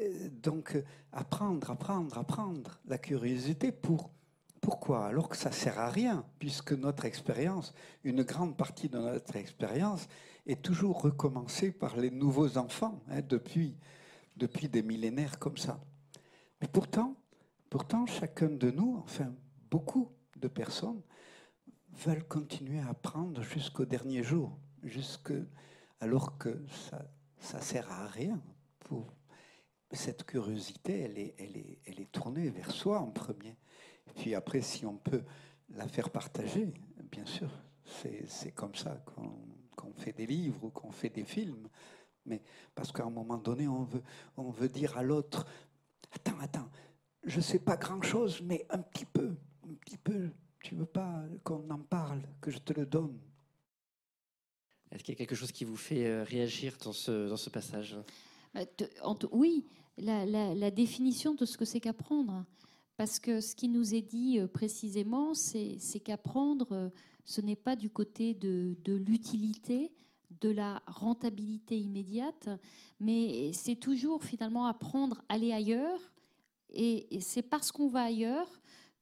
[0.00, 0.76] Euh, donc,
[1.12, 4.10] apprendre, apprendre, apprendre la curiosité pour...
[4.60, 5.06] Pourquoi?
[5.06, 7.72] Alors que ça sert à rien, puisque notre expérience,
[8.04, 10.08] une grande partie de notre expérience,
[10.46, 13.76] est toujours recommencée par les nouveaux enfants, hein, depuis,
[14.36, 15.80] depuis des millénaires comme ça.
[16.60, 17.14] Mais pourtant,
[17.70, 19.32] pourtant, chacun de nous, enfin
[19.70, 21.02] beaucoup de personnes,
[21.92, 25.32] veulent continuer à apprendre jusqu'au dernier jour, jusque,
[26.00, 27.04] alors que ça,
[27.46, 28.40] ça sert à rien.
[28.80, 29.12] Pour...
[29.92, 33.56] Cette curiosité, elle est, elle, est, elle est tournée vers soi en premier.
[34.16, 35.22] Puis après, si on peut
[35.70, 36.74] la faire partager,
[37.10, 37.48] bien sûr,
[37.84, 39.00] c'est comme ça
[39.76, 41.68] qu'on fait des livres ou qu'on fait des films.
[42.24, 42.42] Mais
[42.74, 44.02] parce qu'à un moment donné, on veut,
[44.36, 45.46] on veut dire à l'autre,
[46.10, 46.68] attends, attends,
[47.22, 49.36] je sais pas grand-chose, mais un petit peu,
[49.70, 53.20] un petit peu, tu veux pas qu'on en parle, que je te le donne?
[54.92, 57.50] Est-ce qu'il y a quelque chose qui vous fait euh, réagir dans ce, dans ce
[57.50, 57.96] passage?
[58.54, 58.60] Bah,
[59.32, 59.64] Oui,
[59.98, 62.44] la, définition de ce que c'est qu'apprendre.
[62.96, 66.90] Parce que ce qui nous est dit précisément, c'est qu'apprendre,
[67.26, 69.92] ce n'est pas du côté de, l'utilité,
[70.40, 72.48] de la rentabilité immédiate,
[73.00, 76.00] mais c'est toujours finalement apprendre à aller ailleurs.
[76.70, 78.48] Et, c'est parce qu'on va ailleurs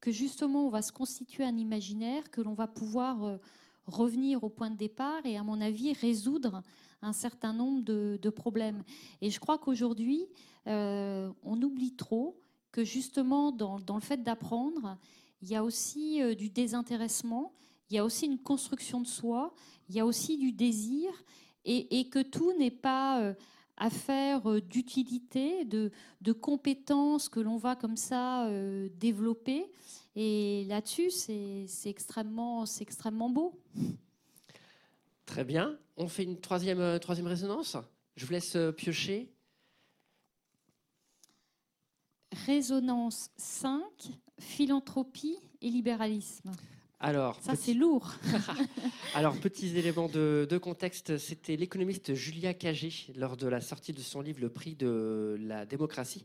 [0.00, 3.38] que justement on va se constituer un imaginaire, que l'on va pouvoir euh,
[3.86, 6.62] revenir au point de départ et à mon avis résoudre
[7.02, 8.82] un certain nombre de, problèmes.
[9.20, 10.26] Et je crois qu'aujourd'hui,
[10.66, 12.40] euh, on oublie trop
[12.72, 14.96] que justement dans, le fait d'apprendre,
[15.42, 17.52] il y a aussi euh, du désintéressement,
[17.90, 19.54] il y a aussi une construction de soi,
[19.88, 21.10] il y a aussi du désir,
[21.66, 23.34] et, que tout n'est pas euh,
[23.76, 25.90] affaire euh, d'utilité, de,
[26.32, 29.66] compétences que l'on va comme ça euh, développer.
[30.16, 33.60] Et là-dessus, c'est extrêmement, extrêmement beau.
[35.26, 35.76] Très bien.
[35.96, 37.76] On fait une troisième, troisième résonance.
[38.16, 39.32] Je vous laisse piocher.
[42.46, 43.80] Résonance 5,
[44.38, 46.52] philanthropie et libéralisme.
[47.00, 48.14] Alors, ça c'est lourd.
[49.14, 54.20] Alors, petits éléments de, contexte, c'était l'économiste Julia Cagé lors de la sortie de son
[54.20, 56.24] livre Le prix de la démocratie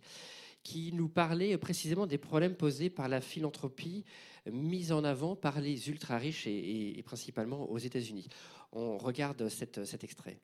[0.63, 4.03] qui nous parlait précisément des problèmes posés par la philanthropie
[4.51, 8.27] mise en avant par les ultra-riches et, principalement aux États-Unis.
[8.71, 10.39] On regarde cet extrait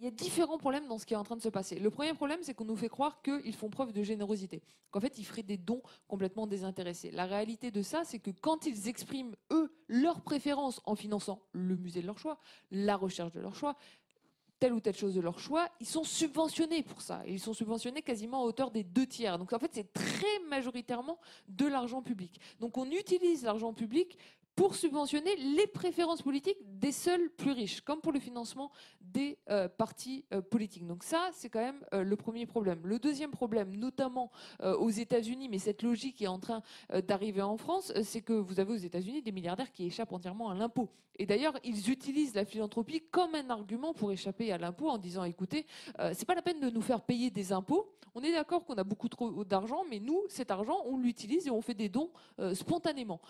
[0.00, 1.78] il y a différents problèmes dans ce qui est en train de se passer.
[1.78, 5.18] Le premier problème, c'est qu'on nous fait croire qu'ils font preuve de générosité, qu'en fait,
[5.18, 7.10] ils feraient des dons complètement désintéressés.
[7.10, 11.76] La réalité de ça, c'est que quand ils expriment, eux, leurs préférences en finançant le
[11.76, 12.38] musée de leur choix,
[12.70, 13.76] la recherche de leur choix,
[14.58, 17.22] telle ou telle chose de leur choix, ils sont subventionnés pour ça.
[17.26, 19.38] ils sont subventionnés quasiment à hauteur des deux tiers.
[19.38, 22.40] Donc en fait, c'est très majoritairement de l'argent public.
[22.58, 24.18] Donc on utilise l'argent public
[24.60, 29.70] pour subventionner les préférences politiques des seuls plus riches, comme pour le financement des euh,
[29.70, 30.86] partis euh, politiques.
[30.86, 32.80] Donc ça, c'est quand même euh, le premier problème.
[32.84, 34.30] Le deuxième problème, notamment
[34.62, 36.62] aux États-Unis, mais cette logique est en train
[37.06, 40.54] d'arriver en France, c'est que vous avez aux États-Unis des milliardaires qui échappent entièrement à
[40.54, 40.90] l'impôt.
[41.18, 45.24] Et d'ailleurs, ils utilisent la philanthropie comme un argument pour échapper à l'impôt en disant,
[45.24, 45.66] écoutez,
[46.12, 47.90] c'est pas la peine de nous faire payer des impôts.
[48.14, 51.50] On est d'accord qu'on a beaucoup trop d'argent, mais nous, cet argent, on l'utilise et
[51.50, 52.10] on fait des dons
[52.54, 53.20] spontanément.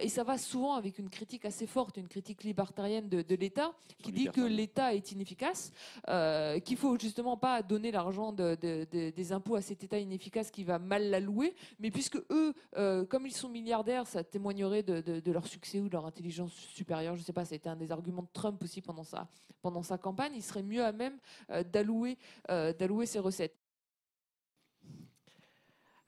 [0.00, 4.12] et ça va souvent avec une critique assez forte, une critique libertarienne de, l'État, qui
[4.12, 5.72] dit que l'État est inefficace,
[6.08, 10.78] euh, qu'il faut justement pas donner l'argent des impôts à cet État inefficace qui va
[10.78, 15.80] mal l'allouer, mais puisque eux, euh, comme ils sont milliardaires, ça témoignerait de, leur succès
[15.80, 17.14] ou de leur intelligence supérieure.
[17.16, 19.28] Je ne sais pas, c'était un des arguments de Trump aussi pendant sa,
[19.62, 20.32] pendant sa campagne.
[20.34, 21.18] Il serait mieux à même
[21.50, 22.18] euh, d'allouer
[22.48, 23.61] d'allouer ses recettes.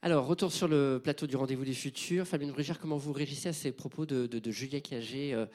[0.05, 2.27] Alors, retour sur le plateau du Rendez-vous du Futur.
[2.27, 5.47] Fabienne Brugère, comment vous réagissez à ces propos de, Julia Cagé euh,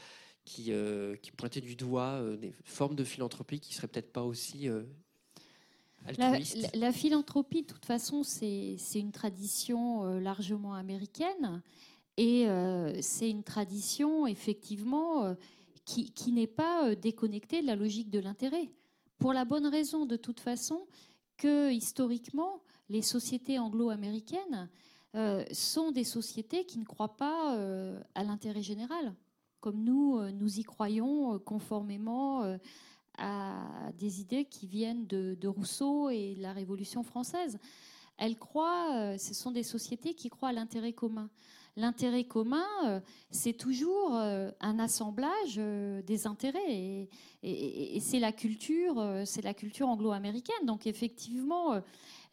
[0.71, 4.25] euh, qui, pointait du doigt euh, des formes de philanthropie qui ne seraient peut-être pas
[4.25, 4.69] aussi
[6.05, 6.75] altruistes?
[6.75, 11.63] la, philanthropie, de toute façon, c'est une tradition largement américaine
[12.17, 12.49] et
[13.03, 15.33] c'est une tradition, effectivement,
[15.85, 18.69] qui, qui n'est pas déconnectée de la logique de l'intérêt.
[19.21, 20.89] Pour la bonne raison, de toute façon,
[21.37, 22.61] que historiquement,
[22.91, 24.69] les sociétés anglo-américaines
[25.15, 29.15] euh, sont des sociétés qui ne croient pas euh, à l'intérêt général,
[29.61, 32.59] comme nous, euh, nous y croyons conformément
[33.17, 37.59] à des idées qui viennent de, Rousseau et de la Révolution française.
[38.19, 41.31] Elles croient, ce sont des sociétés qui croient à l'intérêt commun.
[41.77, 47.09] L'intérêt commun, c'est toujours un assemblage des intérêts, et,
[47.97, 50.67] et c'est la culture, c'est la culture anglo-américaine.
[50.67, 51.81] Donc effectivement,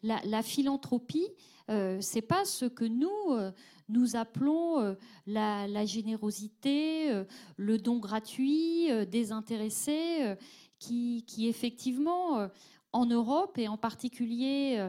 [0.02, 1.26] la, philanthropie,
[1.70, 3.50] euh, c'est pas ce que nous euh,
[3.88, 4.94] nous appelons euh,
[5.26, 7.24] la, générosité, euh,
[7.56, 10.36] le don gratuit, désintéressé,
[10.78, 12.48] qui, qui, effectivement
[12.92, 14.88] en Europe et en particulier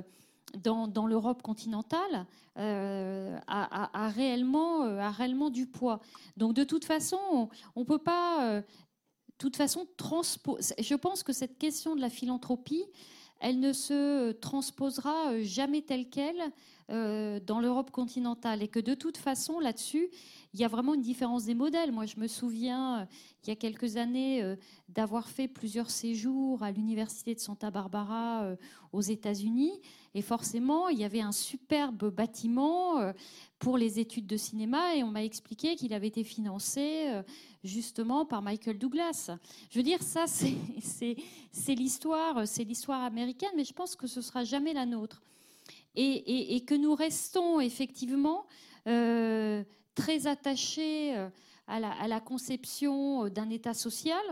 [0.63, 6.01] dans, l'Europe continentale a, réellement, a réellement du poids.
[6.37, 8.61] Donc de toute façon, on ne peut pas,
[9.39, 10.75] toute façon, transposer.
[10.77, 12.83] Je pense que cette question de la philanthropie,
[13.39, 16.51] elle ne se transposera euh, jamais telle qu'elle
[16.89, 18.63] euh, dans l'Europe continentale.
[18.63, 20.09] Et que de toute façon, là-dessus,
[20.53, 21.91] il y a vraiment une différence des modèles.
[21.91, 23.05] Moi, je me souviens, euh,
[23.43, 24.55] il y a quelques années,
[24.89, 28.55] d'avoir fait plusieurs séjours à l'Université de Santa Barbara
[28.91, 29.71] aux États-Unis.
[30.13, 33.13] Et forcément, il y avait un superbe bâtiment
[33.57, 37.07] pour les études de cinéma et on m'a expliqué qu'il avait été financé
[37.63, 39.31] justement par Michael Douglas.
[39.69, 40.25] Je veux dire, ça,
[40.81, 45.21] c'est l'histoire, c'est l'histoire américaine, mais je pense que ce sera jamais la nôtre.
[45.95, 48.45] Et, que nous restons effectivement
[48.87, 49.63] euh,
[49.99, 51.29] très attachés euh,
[51.67, 54.23] à la, conception d'un État social,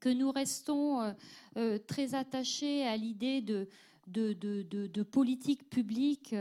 [0.00, 1.14] que nous restons
[1.56, 3.68] euh, très attachés à l'idée de,
[4.08, 6.34] de, de, politique publique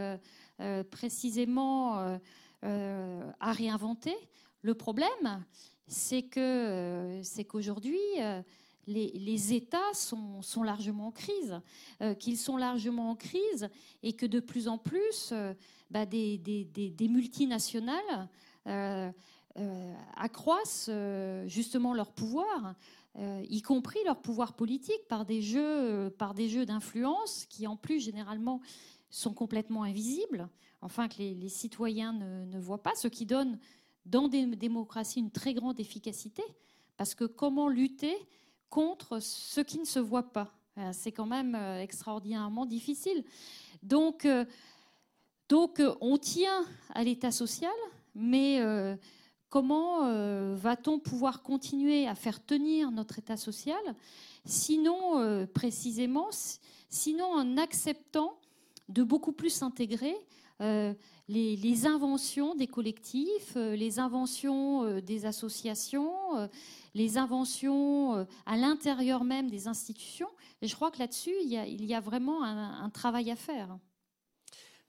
[0.91, 2.19] précisément
[2.61, 4.15] à réinventer.
[4.61, 5.45] Le problème,
[5.87, 6.25] c'est
[7.23, 7.45] c'est
[8.87, 11.61] les, États sont, largement en crise,
[12.19, 13.69] qu'ils sont largement en crise
[14.03, 15.33] et que de plus en plus,
[15.89, 18.29] bah, des, multinationales
[19.57, 22.75] euh, accroissent euh, justement leur pouvoir,
[23.15, 27.77] euh, y compris leur pouvoir politique par des jeux, par des jeux d'influence qui en
[27.77, 28.59] plus généralement
[29.09, 30.49] sont complètement invisibles,
[30.81, 33.57] enfin que les, citoyens ne, voient pas, ce qui donne
[34.05, 36.43] dans des démocraties une très grande efficacité,
[36.97, 38.13] parce que comment lutter
[38.69, 40.53] contre ce qui ne se voit pas
[40.91, 43.23] C'est quand même extraordinairement difficile.
[43.83, 44.27] Donc,
[45.47, 47.73] donc on tient à l'État social,
[48.13, 48.59] mais
[49.55, 53.79] Comment euh, va-t-on pouvoir continuer à faire tenir notre État social
[54.43, 56.27] Sinon, euh, précisément,
[56.89, 58.37] sinon en acceptant
[58.89, 60.13] de beaucoup plus intégrer
[60.59, 60.93] euh,
[61.29, 66.49] les, inventions des collectifs, les inventions des associations,
[66.95, 70.29] les inventions à l'intérieur même des institutions.
[70.63, 73.77] Et je crois que là-dessus, il, y a, vraiment un travail à faire.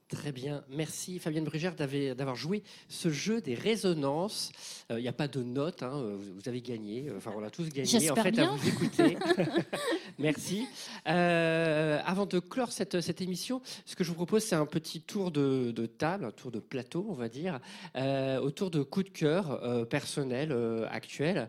[0.09, 4.53] Très bien, merci Fabienne Brugère d'avoir joué ce jeu des résonances.
[4.89, 8.11] Il n'y a pas de notes, hein, vous, avez gagné, enfin on a tous gagné
[8.13, 9.19] en fait à vous écouter.
[10.19, 10.67] merci.
[11.09, 15.01] Euh, avant de clore cette, cette, émission, ce que je vous propose c'est un petit
[15.01, 17.61] tour de, table, un tour de plateau on va dire,
[17.97, 20.55] euh, autour de coups de cœur euh, personnels
[20.91, 21.49] actuels.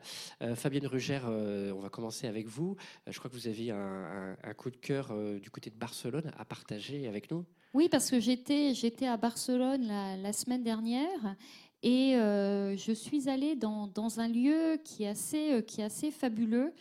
[0.55, 2.76] Fabienne Brugère, on va commencer avec vous.
[3.07, 7.07] je crois que vous avez un, coup de cœur du côté de Barcelone à partager
[7.07, 7.45] avec nous.
[7.74, 11.36] Oui, parce que j'étais, j'étais à Barcelone la, semaine dernière
[11.84, 16.74] et euh, je suis allée dans, un lieu qui assez, euh, qui est assez fabuleux,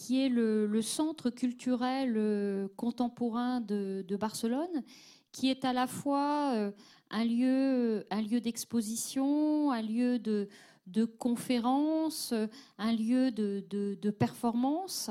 [0.00, 4.82] qui est le, centre culturel euh, contemporain de, Barcelone,
[5.30, 6.72] qui est à la fois
[7.10, 10.48] un lieu, un lieu d'exposition, un lieu de,
[10.86, 12.32] de conférence,
[12.78, 15.10] un lieu de, de, performance.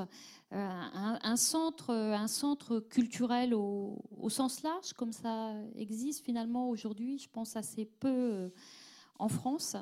[0.52, 0.68] Euh,
[1.22, 8.08] un, centre, culturel au, sens large, comme ça existe finalement aujourd'hui, je pense assez peu
[8.10, 8.50] euh,
[9.20, 9.78] en France.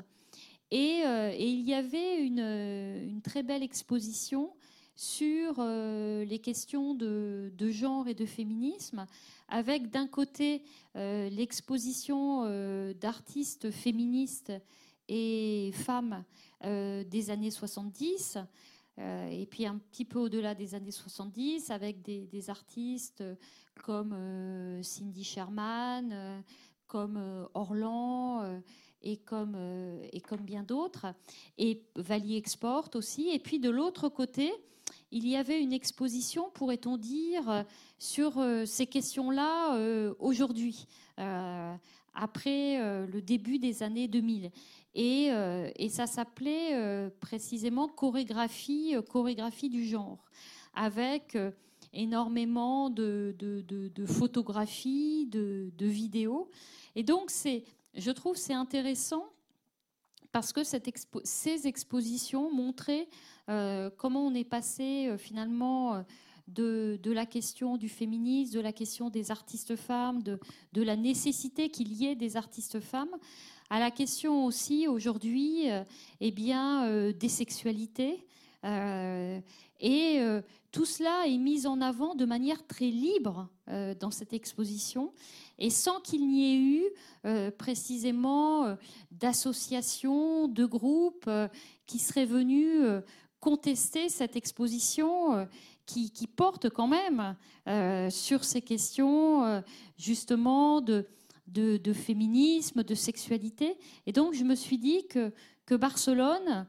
[0.69, 4.56] Et, euh, il y avait une, très belle exposition
[4.97, 9.05] sur les questions de, genre et de féminisme,
[9.47, 10.63] avec d'un côté
[10.95, 12.43] l'exposition
[12.93, 14.51] d'artistes féministes
[15.07, 16.23] et femmes
[16.63, 18.39] des années 70,
[18.99, 23.23] euh, et puis un petit peu au-delà des années 70, avec des, artistes
[23.83, 26.41] comme euh, Cindy Sherman, euh,
[26.87, 28.61] comme Orlan
[29.01, 29.57] et comme,
[30.13, 31.07] et comme bien d'autres,
[31.57, 33.29] et Valley Export aussi.
[33.29, 34.53] Et puis de l'autre côté,
[35.11, 37.65] il y avait une exposition, pourrait-on dire,
[37.97, 40.85] sur ces questions-là aujourd'hui,
[42.13, 44.51] après le début des années 2000.
[44.97, 50.25] Euh, et, ça s'appelait euh, précisément chorégraphie, euh, chorégraphie du genre,
[50.73, 51.37] avec
[51.93, 53.35] énormément de,
[54.07, 56.49] photographies, de, vidéos.
[56.95, 57.31] Et donc,
[57.95, 59.25] je trouve c'est intéressant
[60.37, 63.07] parce que ces expositions montraient
[63.97, 66.03] comment on est passé finalement
[66.47, 70.39] de, la question du féminisme, de la question des artistes femmes, de,
[70.75, 73.15] la nécessité qu'il y ait des artistes femmes,
[73.71, 75.83] à la question aussi aujourd'hui euh,
[76.21, 78.27] eh bien, euh, des sexualités.
[78.65, 79.39] Euh,
[79.79, 80.19] et
[80.71, 83.47] tout cela est mis en avant de manière très libre
[83.99, 85.13] dans cette exposition
[85.59, 88.75] et sans qu'il n'y ait eu précisément
[89.11, 91.29] d'associations, de groupes
[91.85, 92.81] qui seraient venus
[93.39, 95.47] contester cette exposition
[95.85, 97.35] qui, porte quand même
[98.09, 99.63] sur ces questions
[99.95, 101.07] justement de
[101.47, 103.77] de, féminisme, de sexualité.
[104.05, 105.31] Et donc, je me suis dit que,
[105.65, 106.63] que Barcelone, euh,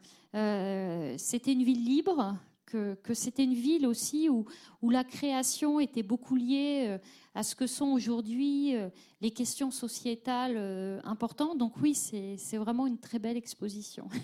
[1.16, 2.36] c'était une ville libre,
[2.66, 4.44] que, c'était une ville aussi où,
[4.82, 6.98] où, la création était beaucoup liée euh,
[7.34, 8.88] à ce que sont aujourd'hui euh,
[9.20, 11.58] les questions sociétales importantes.
[11.58, 14.08] Donc oui, c'est vraiment une très belle exposition.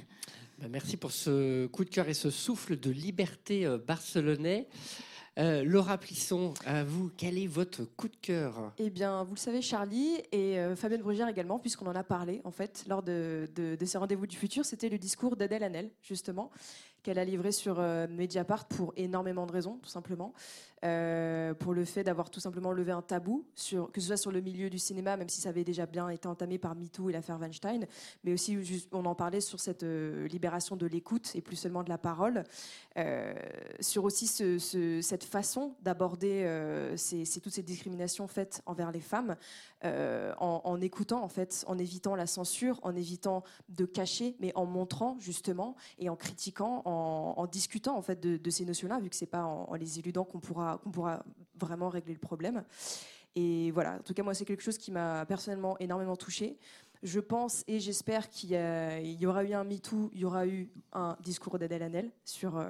[0.61, 4.69] Ben, merci pour ce coup de cœur et ce souffle de liberté barcelonais.
[5.39, 8.73] Euh, Laura Plisson, à vous, quel est votre coup de cœur?
[8.79, 12.41] Eh bien, vous le savez, Charlie et euh, Fabienne Brugère également, puisqu'on en a parlé
[12.45, 13.49] en fait lors de,
[13.85, 16.51] ces rendez-vous du futur, c'était le discours d'Adèle Hanel, justement,
[17.05, 17.79] qu'elle a livré sur
[18.09, 20.33] Mediapart pour énormément de raisons, tout simplement.
[20.85, 24.31] Euh, pour le fait d'avoir tout simplement levé un tabou, sur, que ce soit sur
[24.31, 27.13] le milieu du cinéma, même si ça avait déjà bien été entamé par MeToo et
[27.15, 27.87] l'affaire Weinstein,
[28.23, 31.89] mais aussi on en parlait sur cette euh, libération de l'écoute et plus seulement de
[31.89, 32.45] la parole,
[32.99, 33.33] euh,
[33.81, 36.45] sur aussi cette façon d'aborder
[37.43, 39.37] toutes ces discriminations faites envers les femmes,
[39.83, 45.17] en, écoutant en fait, en évitant la censure, en évitant de cacher, mais en montrant
[45.19, 46.94] justement et en critiquant, en,
[47.51, 50.81] discutant en fait de, ces notions-là, vu que c'est pas en les éludant qu'on pourra
[51.57, 52.65] vraiment régler le problème.
[53.37, 56.57] Et voilà, en tout cas, moi, c'est quelque chose qui m'a personnellement énormément touchée.
[57.03, 61.19] Je pense et j'espère qu'il y, aura eu un MeToo, il y aura eu un
[61.21, 62.67] discours d'Adèle Hanel sur euh,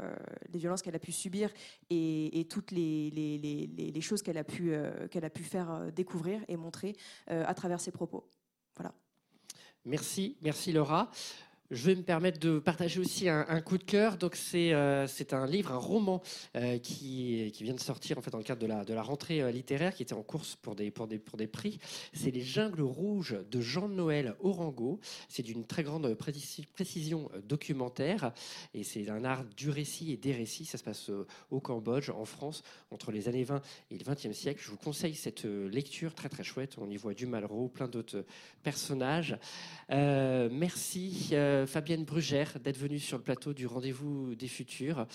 [0.53, 1.51] les violences qu'elle a pu subir
[1.89, 5.07] et, toutes les, choses qu'elle a, pu, euh,
[5.41, 6.97] faire euh, découvrir et montrer
[7.29, 8.27] à travers ses propos.
[8.75, 8.93] Voilà.
[9.85, 11.11] Merci, merci Laura.
[11.71, 14.19] Je vais me permettre de partager aussi un, coup de cœur.
[14.19, 16.21] Donc c'est euh, c'est un livre, un roman
[16.57, 19.03] euh, qui, qui vient de sortir en fait dans le cadre de la, de la
[19.03, 21.79] rentrée euh, littéraire qui était en course pour des, pour des, pour des prix.
[22.13, 25.01] C'est Les Jungles Rouges de Jean-Noël Orango.
[25.31, 28.35] C'est d'une très grande précision documentaire
[28.75, 30.67] et c'est un art du récit et des récits.
[30.67, 31.11] Ça se passe
[31.51, 34.61] au Cambodge, en France, entre les années 20 et le 20e siècle.
[34.63, 36.77] Je vous conseille cette lecture très très chouette.
[36.79, 38.27] On y voit du Malraux, plein d'autres
[38.63, 39.39] personnages.
[39.89, 41.35] merci.
[41.55, 45.07] Euh, Fabienne Brugère d'être venue sur le plateau du Rendez-vous des Futurs.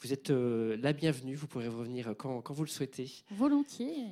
[0.00, 3.10] Vous êtes euh, la bienvenue, vous pourrez revenir quand, vous le souhaitez.
[3.32, 4.06] Volontiers.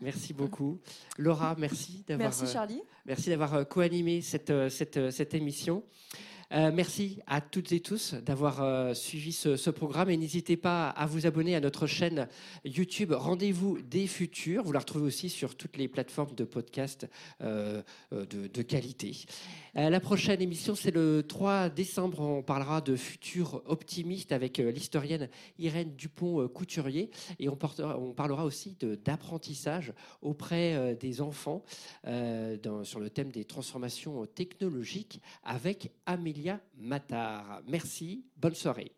[0.00, 0.78] Merci beaucoup.
[1.16, 2.80] Laura, merci d'avoir merci, Charlie.
[2.80, 5.82] Euh, merci d'avoir co-animé cette, cette, cette émission.
[6.52, 11.06] Euh, merci à toutes et tous d'avoir euh, suivi ce, programme et n'hésitez pas à
[11.06, 12.28] vous abonner à notre chaîne
[12.66, 14.62] YouTube Rendez-vous des futurs.
[14.62, 17.08] Vous la retrouvez aussi sur toutes les plateformes de podcast
[17.40, 17.80] euh,
[18.10, 19.24] de, qualité.
[19.74, 22.20] la prochaine émission, c'est le 3 décembre.
[22.20, 29.94] On parlera de futurs optimistes avec l'historienne Irène Dupont-Couturier et on, on, parlera aussi d'apprentissage
[30.20, 31.64] auprès des enfants
[32.04, 37.62] sur le thème des transformations technologiques avec Amélie Cécilia Mattard.
[37.68, 38.96] Merci, bonne soirée.